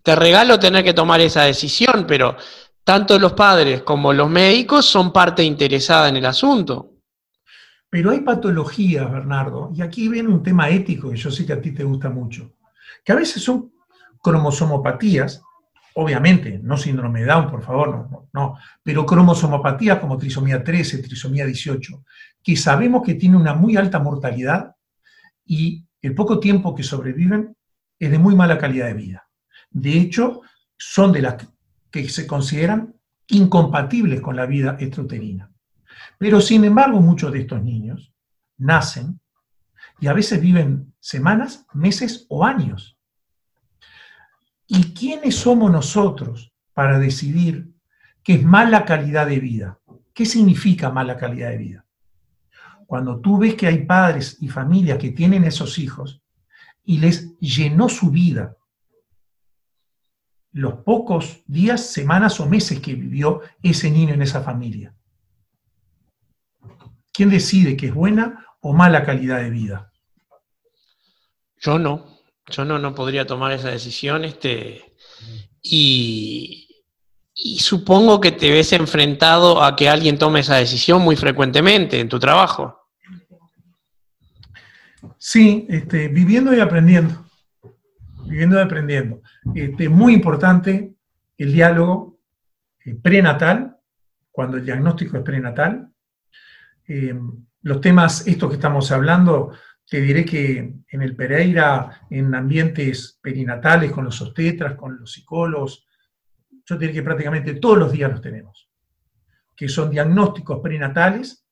[0.00, 2.36] te regalo tener que tomar esa decisión, pero
[2.84, 6.95] tanto los padres como los médicos son parte interesada en el asunto.
[7.96, 11.60] Pero hay patologías, Bernardo, y aquí viene un tema ético que yo sé que a
[11.62, 12.52] ti te gusta mucho,
[13.02, 13.72] que a veces son
[14.22, 15.42] cromosomopatías,
[15.94, 21.46] obviamente, no síndrome de Down, por favor, no, no, pero cromosomopatías como trisomía 13, trisomía
[21.46, 22.04] 18,
[22.42, 24.76] que sabemos que tienen una muy alta mortalidad
[25.46, 27.56] y el poco tiempo que sobreviven
[27.98, 29.26] es de muy mala calidad de vida.
[29.70, 30.42] De hecho,
[30.76, 31.36] son de las
[31.90, 32.94] que se consideran
[33.28, 35.50] incompatibles con la vida extrauterina.
[36.18, 38.12] Pero sin embargo, muchos de estos niños
[38.56, 39.20] nacen
[40.00, 42.98] y a veces viven semanas, meses o años.
[44.66, 47.70] ¿Y quiénes somos nosotros para decidir
[48.22, 49.78] qué es mala calidad de vida?
[50.12, 51.86] ¿Qué significa mala calidad de vida?
[52.86, 56.22] Cuando tú ves que hay padres y familias que tienen esos hijos
[56.84, 58.56] y les llenó su vida
[60.52, 64.95] los pocos días, semanas o meses que vivió ese niño en esa familia.
[67.16, 69.90] ¿Quién decide que es buena o mala calidad de vida?
[71.58, 74.26] Yo no, yo no, no podría tomar esa decisión.
[74.26, 74.84] Este,
[75.62, 76.68] y,
[77.58, 82.18] supongo que te ves enfrentado a que alguien tome esa decisión muy frecuentemente en tu
[82.18, 82.86] trabajo.
[85.16, 87.30] Sí, este, viviendo y aprendiendo.
[88.26, 89.22] Viviendo y aprendiendo.
[89.54, 90.94] Este, muy importante
[91.38, 92.18] el diálogo
[92.84, 93.78] eh, prenatal,
[94.30, 95.90] cuando el diagnóstico es prenatal,
[96.88, 97.14] eh,
[97.62, 99.52] los temas, estos que estamos hablando,
[99.88, 105.86] te diré que en el Pereira, en ambientes perinatales, con los obstetras, con los psicólogos,
[106.64, 108.68] yo te diré que prácticamente todos los días los tenemos,
[109.54, 111.44] que son diagnósticos perinatales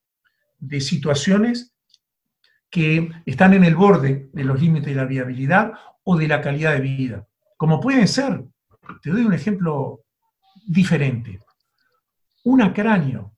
[0.58, 1.74] de situaciones
[2.70, 5.72] que están en el borde de los límites de la viabilidad
[6.02, 7.28] o de la calidad de vida.
[7.56, 8.44] Como pueden ser,
[9.00, 10.04] te doy un ejemplo
[10.66, 11.40] diferente.
[12.42, 13.33] Un acráneo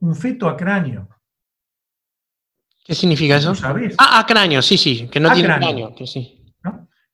[0.00, 1.08] un feto a cráneo.
[2.84, 3.54] ¿Qué significa eso?
[3.54, 3.94] sabes?
[3.98, 5.94] Ah, a cráneo, sí, sí, que no tiene cráneo.
[5.94, 6.32] que sí.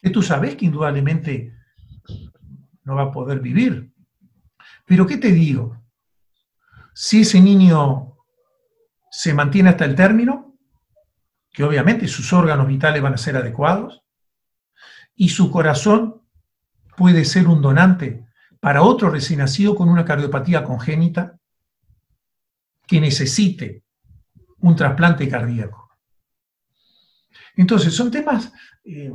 [0.01, 1.55] Que tú sabes que indudablemente
[2.85, 3.93] no va a poder vivir.
[4.85, 5.80] Pero ¿qué te digo?
[6.93, 8.16] Si ese niño
[9.11, 10.59] se mantiene hasta el término,
[11.53, 14.03] que obviamente sus órganos vitales van a ser adecuados,
[15.14, 16.22] y su corazón
[16.97, 18.26] puede ser un donante
[18.61, 21.39] para otro recién nacido con una cardiopatía congénita,
[22.87, 23.83] que necesite
[24.59, 25.91] un trasplante cardíaco.
[27.57, 28.53] Entonces, son temas
[28.85, 29.12] eh,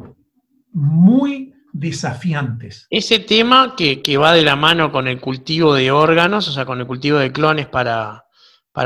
[0.71, 2.87] muy desafiantes.
[2.89, 6.79] Ese tema que, va de la mano con el cultivo de órganos, o sea, con
[6.79, 8.23] el cultivo de clones para,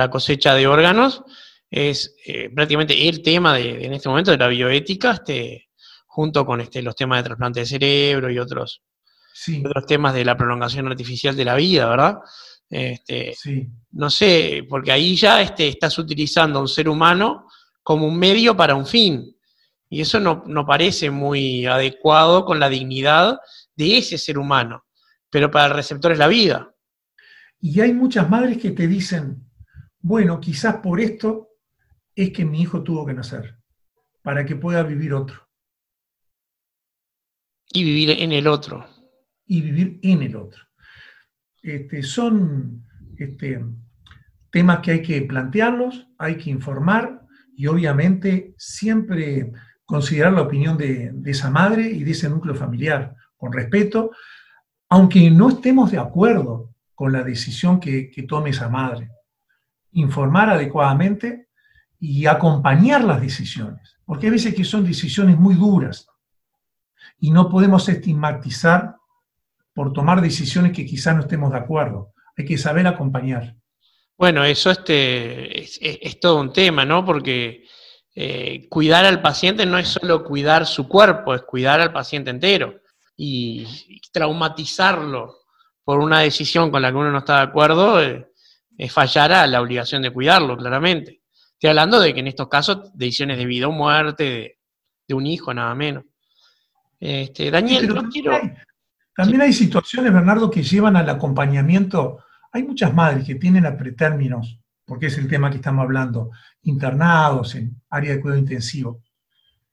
[0.09, 1.23] cosecha de órganos,
[1.69, 5.69] es eh, prácticamente el tema de, en este momento de la bioética, este,
[6.05, 8.83] junto con este, los temas de trasplante de cerebro y otros,
[9.63, 12.17] otros temas de la prolongación artificial de la vida, ¿verdad?
[12.71, 13.35] Este,
[13.91, 17.47] no sé, porque ahí ya este, estás utilizando a un ser humano
[17.83, 19.35] como un medio para un fin.
[19.89, 23.39] Y eso no, no parece muy adecuado con la dignidad
[23.75, 24.85] de ese ser humano.
[25.29, 26.73] Pero para el receptor es la vida.
[27.59, 29.45] Y hay muchas madres que te dicen,
[29.99, 31.49] bueno, quizás por esto
[32.15, 33.57] es que mi hijo tuvo que nacer,
[34.21, 35.47] para que pueda vivir otro.
[37.73, 38.87] Y vivir en el otro.
[39.45, 40.70] Y vivir en el otro.
[41.61, 42.83] Este, son
[43.17, 43.63] este,
[44.51, 47.21] temas que hay que plantearlos, hay que informar
[47.55, 49.51] y obviamente siempre
[49.85, 54.11] considerar la opinión de, esa madre y de ese núcleo familiar con respeto,
[54.89, 59.09] aunque no estemos de acuerdo con la decisión que, que tome esa madre.
[59.91, 61.49] Informar adecuadamente
[61.99, 66.07] y acompañar las decisiones, porque hay veces que son decisiones muy duras
[67.19, 68.95] y no podemos estigmatizar
[69.73, 72.13] por tomar decisiones que quizás no estemos de acuerdo.
[72.37, 73.55] Hay que saber acompañar.
[74.17, 77.03] Bueno, eso este, es, todo un tema, ¿no?
[77.03, 77.65] Porque
[78.13, 82.81] eh, cuidar al paciente no es solo cuidar su cuerpo, es cuidar al paciente entero.
[83.17, 83.65] Y,
[84.11, 85.37] traumatizarlo
[85.83, 88.29] por una decisión con la que uno no está de acuerdo eh,
[88.77, 91.21] es fallar a la obligación de cuidarlo, claramente.
[91.53, 94.57] Estoy hablando de que en estos casos, decisiones de vida o muerte
[95.07, 96.05] de, un hijo, nada menos.
[96.99, 98.39] Este, Daniel, no quiero.
[99.21, 102.23] También hay situaciones, Bernardo, que llevan al acompañamiento.
[102.51, 106.31] Hay muchas madres que tienen a pretérminos, porque es el tema que estamos hablando,
[106.63, 109.03] internados en área de cuidado intensivo.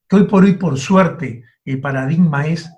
[0.07, 2.71] Que hoy por hoy, por suerte, el paradigma es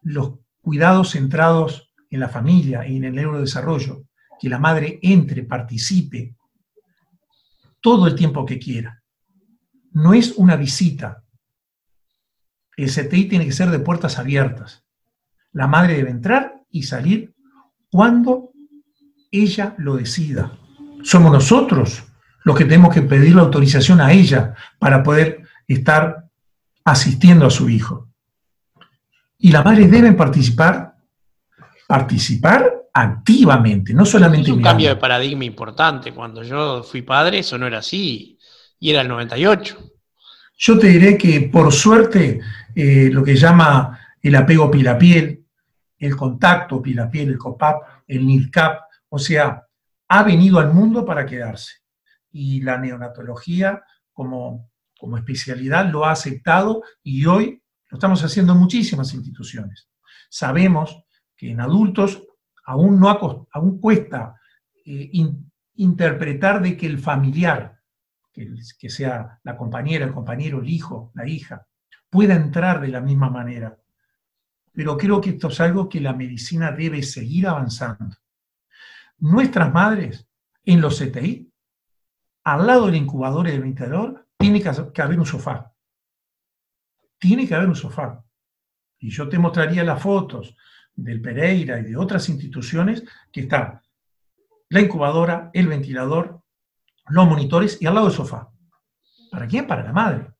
[0.00, 4.04] los cuidados centrados en la familia y en el neurodesarrollo.
[4.40, 6.34] Que la madre entre, participe,
[7.82, 9.02] todo el tiempo que quiera.
[9.92, 11.22] No es una visita.
[12.74, 14.83] El CTI tiene que ser de puertas abiertas.
[15.54, 17.32] La madre debe entrar y salir
[17.90, 18.50] cuando
[19.30, 20.52] ella lo decida.
[21.02, 22.04] Somos nosotros
[22.44, 26.24] los que tenemos que pedir la autorización a ella para poder estar
[26.84, 28.08] asistiendo a su hijo.
[29.38, 30.96] Y las madres deben participar,
[31.86, 34.50] participar activamente, no solamente...
[34.50, 36.12] Es un cambio de paradigma importante.
[36.12, 38.38] Cuando yo fui padre eso no era así
[38.78, 39.78] y era el 98.
[40.56, 42.40] Yo te diré que por suerte
[42.74, 45.43] eh, lo que llama el apego piel a piel,
[45.98, 49.64] el contacto piel a piel, el COPAP, el NIRCAP, o sea,
[50.08, 51.72] ha venido al mundo para quedarse.
[52.30, 53.82] Y la neonatología
[54.12, 59.88] como, como especialidad lo ha aceptado y hoy lo estamos haciendo en muchísimas instituciones.
[60.28, 61.04] Sabemos
[61.36, 62.22] que en adultos
[62.64, 63.08] aún, no
[63.52, 64.34] aún cuesta
[64.84, 65.10] eh,
[65.76, 67.80] interpretar de que el familiar,
[68.32, 71.66] que, sea la compañera, el compañero, el hijo, la hija,
[72.10, 73.78] pueda entrar de la misma manera.
[74.74, 78.16] Pero creo que esto es algo que la medicina debe seguir avanzando.
[79.18, 80.26] Nuestras madres
[80.64, 81.50] en los CTI,
[82.42, 85.72] al lado del incubador y del ventilador, tiene que haber un sofá.
[87.18, 88.22] Tiene que haber un sofá.
[88.98, 90.56] Y yo te mostraría las fotos
[90.94, 93.80] del Pereira y de otras instituciones, que está
[94.70, 96.42] la incubadora, el ventilador,
[97.08, 98.50] los monitores y al lado del sofá.
[99.30, 99.66] ¿Para quién?
[99.66, 100.32] Para la madre.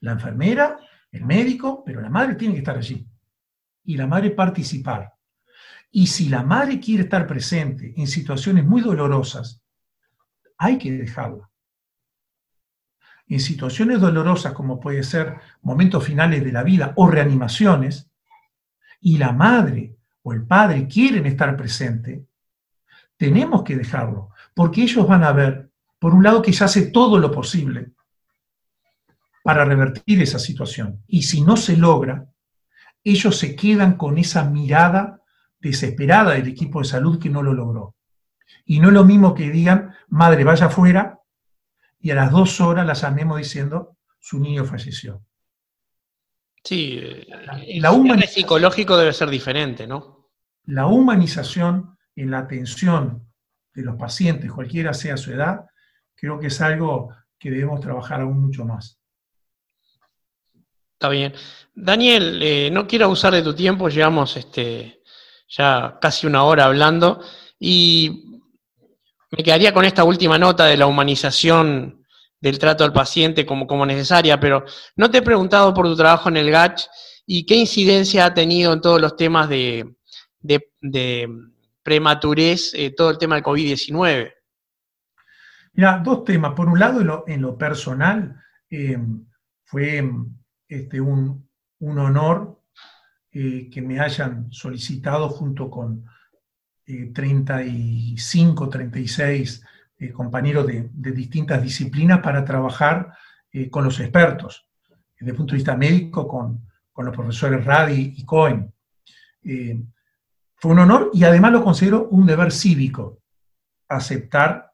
[0.00, 0.78] La enfermera,
[1.10, 3.06] el médico, pero la madre tiene que estar allí.
[3.84, 5.14] Y la madre participar.
[5.90, 9.62] Y si la madre quiere estar presente en situaciones muy dolorosas,
[10.56, 11.50] hay que dejarla.
[13.26, 18.10] En situaciones dolorosas como puede ser momentos finales de la vida o reanimaciones,
[19.02, 22.24] y la madre o el padre quieren estar presente,
[23.16, 27.18] tenemos que dejarlo, porque ellos van a ver, por un lado, que se hace todo
[27.18, 27.92] lo posible
[29.42, 31.02] para revertir esa situación.
[31.08, 32.26] Y si no se logra,
[33.04, 35.20] ellos se quedan con esa mirada
[35.58, 37.94] desesperada del equipo de salud que no lo logró.
[38.64, 41.20] Y no es lo mismo que digan, madre, vaya afuera,
[42.00, 45.22] y a las dos horas la llamemos diciendo, su niño falleció.
[46.64, 47.00] Sí,
[47.66, 50.30] el psicológico debe ser diferente, ¿no?
[50.64, 53.26] La humanización en la atención
[53.74, 55.66] de los pacientes, cualquiera sea su edad,
[56.14, 59.01] creo que es algo que debemos trabajar aún mucho más.
[61.02, 61.34] Está bien.
[61.74, 65.02] Daniel, eh, no quiero abusar de tu tiempo, llevamos este,
[65.48, 67.20] ya casi una hora hablando
[67.58, 68.40] y
[69.32, 72.06] me quedaría con esta última nota de la humanización
[72.40, 76.28] del trato al paciente como, como necesaria, pero no te he preguntado por tu trabajo
[76.28, 76.84] en el GACH
[77.26, 79.96] y qué incidencia ha tenido en todos los temas de,
[81.82, 84.32] prematurez, eh, todo el tema del COVID-19.
[85.72, 86.52] Mira, dos temas.
[86.54, 88.40] Por un lado, en lo, personal,
[88.70, 88.96] eh,
[89.64, 90.00] fue
[90.72, 91.48] este, un,
[91.80, 92.62] honor
[93.30, 96.06] eh, que me hayan solicitado junto con
[96.84, 99.64] 35, 36
[100.14, 103.12] compañeros de, distintas disciplinas para trabajar
[103.70, 104.66] con los expertos,
[105.18, 108.72] desde el punto de vista médico, con, con los profesores Radi y Cohen.
[110.56, 113.20] fue un honor y además lo considero un deber cívico,
[113.88, 114.72] aceptar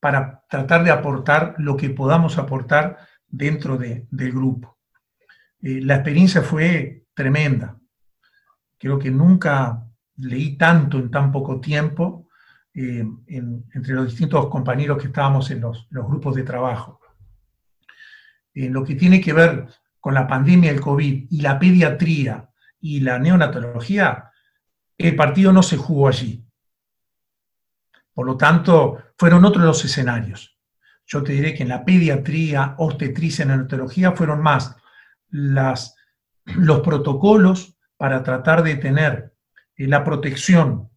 [0.00, 4.75] para tratar de aportar lo que podamos aportar dentro del grupo.
[5.62, 7.78] Eh, la experiencia fue tremenda.
[8.78, 9.82] Creo que nunca
[10.18, 12.28] leí tanto en tan poco tiempo
[12.74, 17.00] eh, entre los distintos compañeros que estábamos en los, grupos de trabajo.
[18.52, 19.66] En lo que tiene que ver
[19.98, 22.50] con la pandemia del COVID y la pediatría
[22.80, 24.30] y la neonatología,
[24.98, 26.46] el partido no se jugó allí.
[28.12, 30.58] Por lo tanto, fueron otros los escenarios.
[31.06, 34.76] Yo te diré que en la pediatría, obstetricia, neonatología fueron más
[35.28, 35.96] las,
[36.44, 39.34] los protocolos para tratar de tener
[39.76, 40.90] eh, la protección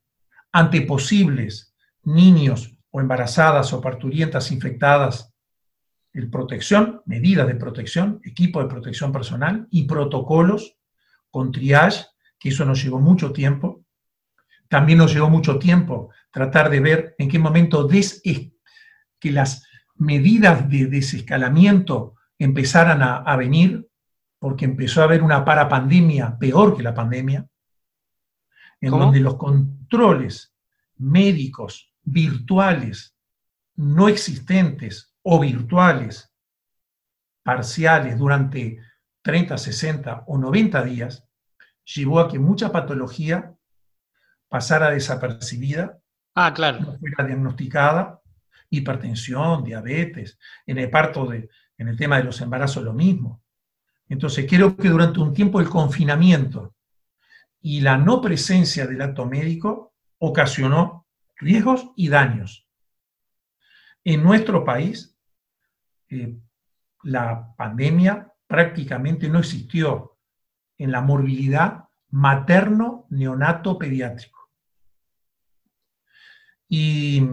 [0.51, 1.73] ante posibles
[2.03, 5.33] niños o embarazadas o parturientas infectadas,
[6.13, 10.75] el protección, medidas de protección, equipo de protección personal y protocolos
[11.29, 12.05] con triage,
[12.39, 13.85] que eso nos llevó mucho tiempo.
[14.67, 20.87] También nos llevó mucho tiempo tratar de ver en qué momento que las medidas de
[20.87, 23.88] desescalamiento empezaran a venir
[24.39, 27.45] porque empezó a haber una parapandemia peor que la pandemia,
[28.81, 30.53] en donde los controles
[30.97, 33.15] médicos virtuales,
[33.75, 36.33] no existentes o virtuales,
[37.43, 38.79] parciales durante
[39.21, 41.27] 30, 60 o 90 días,
[41.83, 43.53] llevó a que mucha patología
[44.47, 45.99] pasara desapercibida,
[46.35, 46.79] ah, claro.
[46.79, 48.21] no fuera diagnosticada,
[48.69, 53.41] hipertensión, diabetes, en el parto, de, en el tema de los embarazos lo mismo.
[54.09, 56.75] Entonces, creo que durante un tiempo el confinamiento
[57.61, 61.05] y la no presencia del acto médico ocasionó
[61.37, 62.67] riesgos y daños.
[64.03, 65.15] En nuestro país,
[66.09, 66.35] eh,
[67.03, 70.17] la pandemia prácticamente no existió
[70.77, 74.49] en la morbilidad materno-neonato-pediátrico.
[76.67, 77.23] Y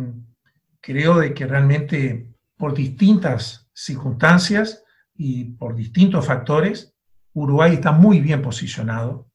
[0.81, 4.85] creo de que realmente por distintas circunstancias
[5.17, 6.95] y por distintos factores,
[7.33, 9.31] Uruguay está muy bien posicionado,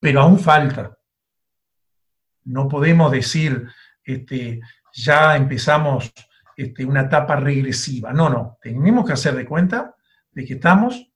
[0.00, 0.98] pero aún falta.
[2.44, 3.68] No podemos decir,
[4.04, 4.60] este,
[4.92, 6.12] ya empezamos
[6.56, 8.12] este, una etapa regresiva.
[8.12, 9.94] No, no, tenemos que hacer de cuenta
[10.30, 11.10] de que estamos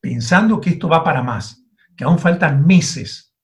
[0.00, 1.64] pensando que esto va para más,
[1.96, 3.34] que aún faltan meses.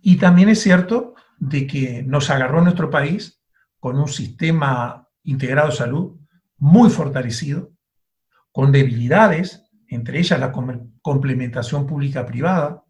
[0.00, 3.42] Y también es cierto de que nos agarró nuestro país
[3.78, 6.18] con un sistema integrado de salud
[6.58, 7.72] muy fortalecido,
[8.52, 10.52] con debilidades, entre ellas la
[11.02, 12.84] complementación pública-privada,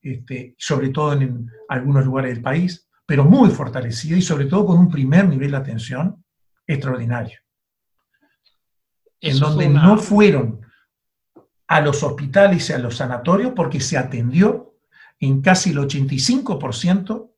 [0.00, 4.78] este, sobre todo en algunos lugares del país, pero muy fortalecido y sobre todo con
[4.78, 6.24] un primer nivel de atención
[6.66, 7.38] extraordinario.
[9.20, 10.60] en donde no fueron
[11.66, 14.74] a los hospitales y a los sanatorios porque se atendió
[15.18, 17.30] en casi el 85%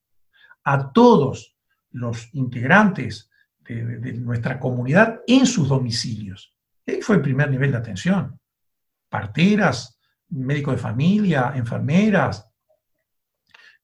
[0.65, 1.57] a todos
[1.91, 3.31] los integrantes
[3.75, 6.55] de, nuestra comunidad en sus domicilios.
[6.87, 8.39] Ahí fue el primer nivel de atención.
[9.09, 9.99] Parteras,
[10.29, 12.49] médicos de familia, enfermeras,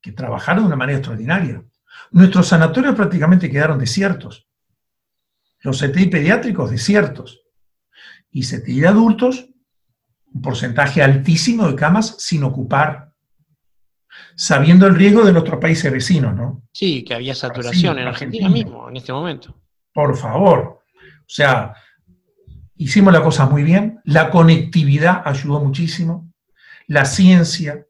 [0.01, 1.63] que trabajaron de una manera extraordinaria.
[2.11, 4.49] Nuestros sanatorios prácticamente quedaron desiertos.
[5.61, 7.43] Los CTI pediátricos desiertos.
[8.31, 9.49] Y CTI de adultos,
[10.33, 13.13] un porcentaje altísimo de camas sin ocupar,
[14.35, 16.63] sabiendo el riesgo de nuestros países vecinos, ¿no?
[16.73, 19.62] Sí, que había saturación en Argentina mismo en este momento
[19.93, 20.83] por favor.
[21.21, 21.75] O sea,
[22.77, 26.33] hicimos la cosa muy bien, la conectividad ayudó muchísimo,
[26.87, 27.87] la ciencia,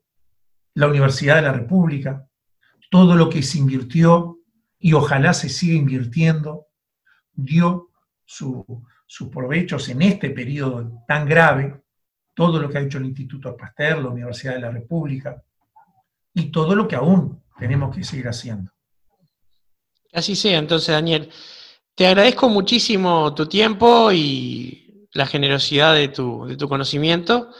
[0.74, 2.26] la Universidad de la República,
[2.90, 4.38] todo lo que se invirtió
[4.78, 6.66] y ojalá se siga invirtiendo,
[7.32, 7.90] dio
[8.24, 11.82] sus provechos en este periodo tan grave,
[12.34, 15.42] todo lo que ha hecho el Instituto Pasteur, la Universidad de la República,
[16.34, 18.72] y todo lo que aún tenemos que seguir haciendo.
[20.12, 21.30] Así sea, entonces, Daniel.
[22.02, 27.50] Te agradezco muchísimo tu tiempo y la generosidad de tu, conocimiento.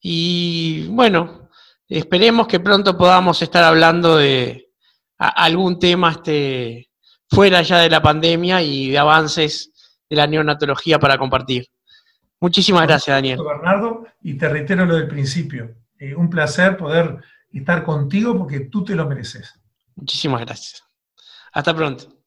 [0.00, 1.50] Y bueno,
[1.86, 4.70] esperemos que pronto podamos estar hablando de
[5.18, 6.88] algún tema este,
[7.28, 9.70] fuera ya de la pandemia y de avances
[10.08, 11.66] de la neonatología para compartir.
[12.40, 13.40] Muchísimas gracias, Daniel.
[13.46, 15.70] Bernardo, y te reitero lo del principio.
[15.98, 17.18] Eh, un placer poder
[17.52, 19.52] estar contigo porque tú te lo mereces.
[19.96, 20.82] Muchísimas gracias.
[21.52, 22.22] Hasta pronto.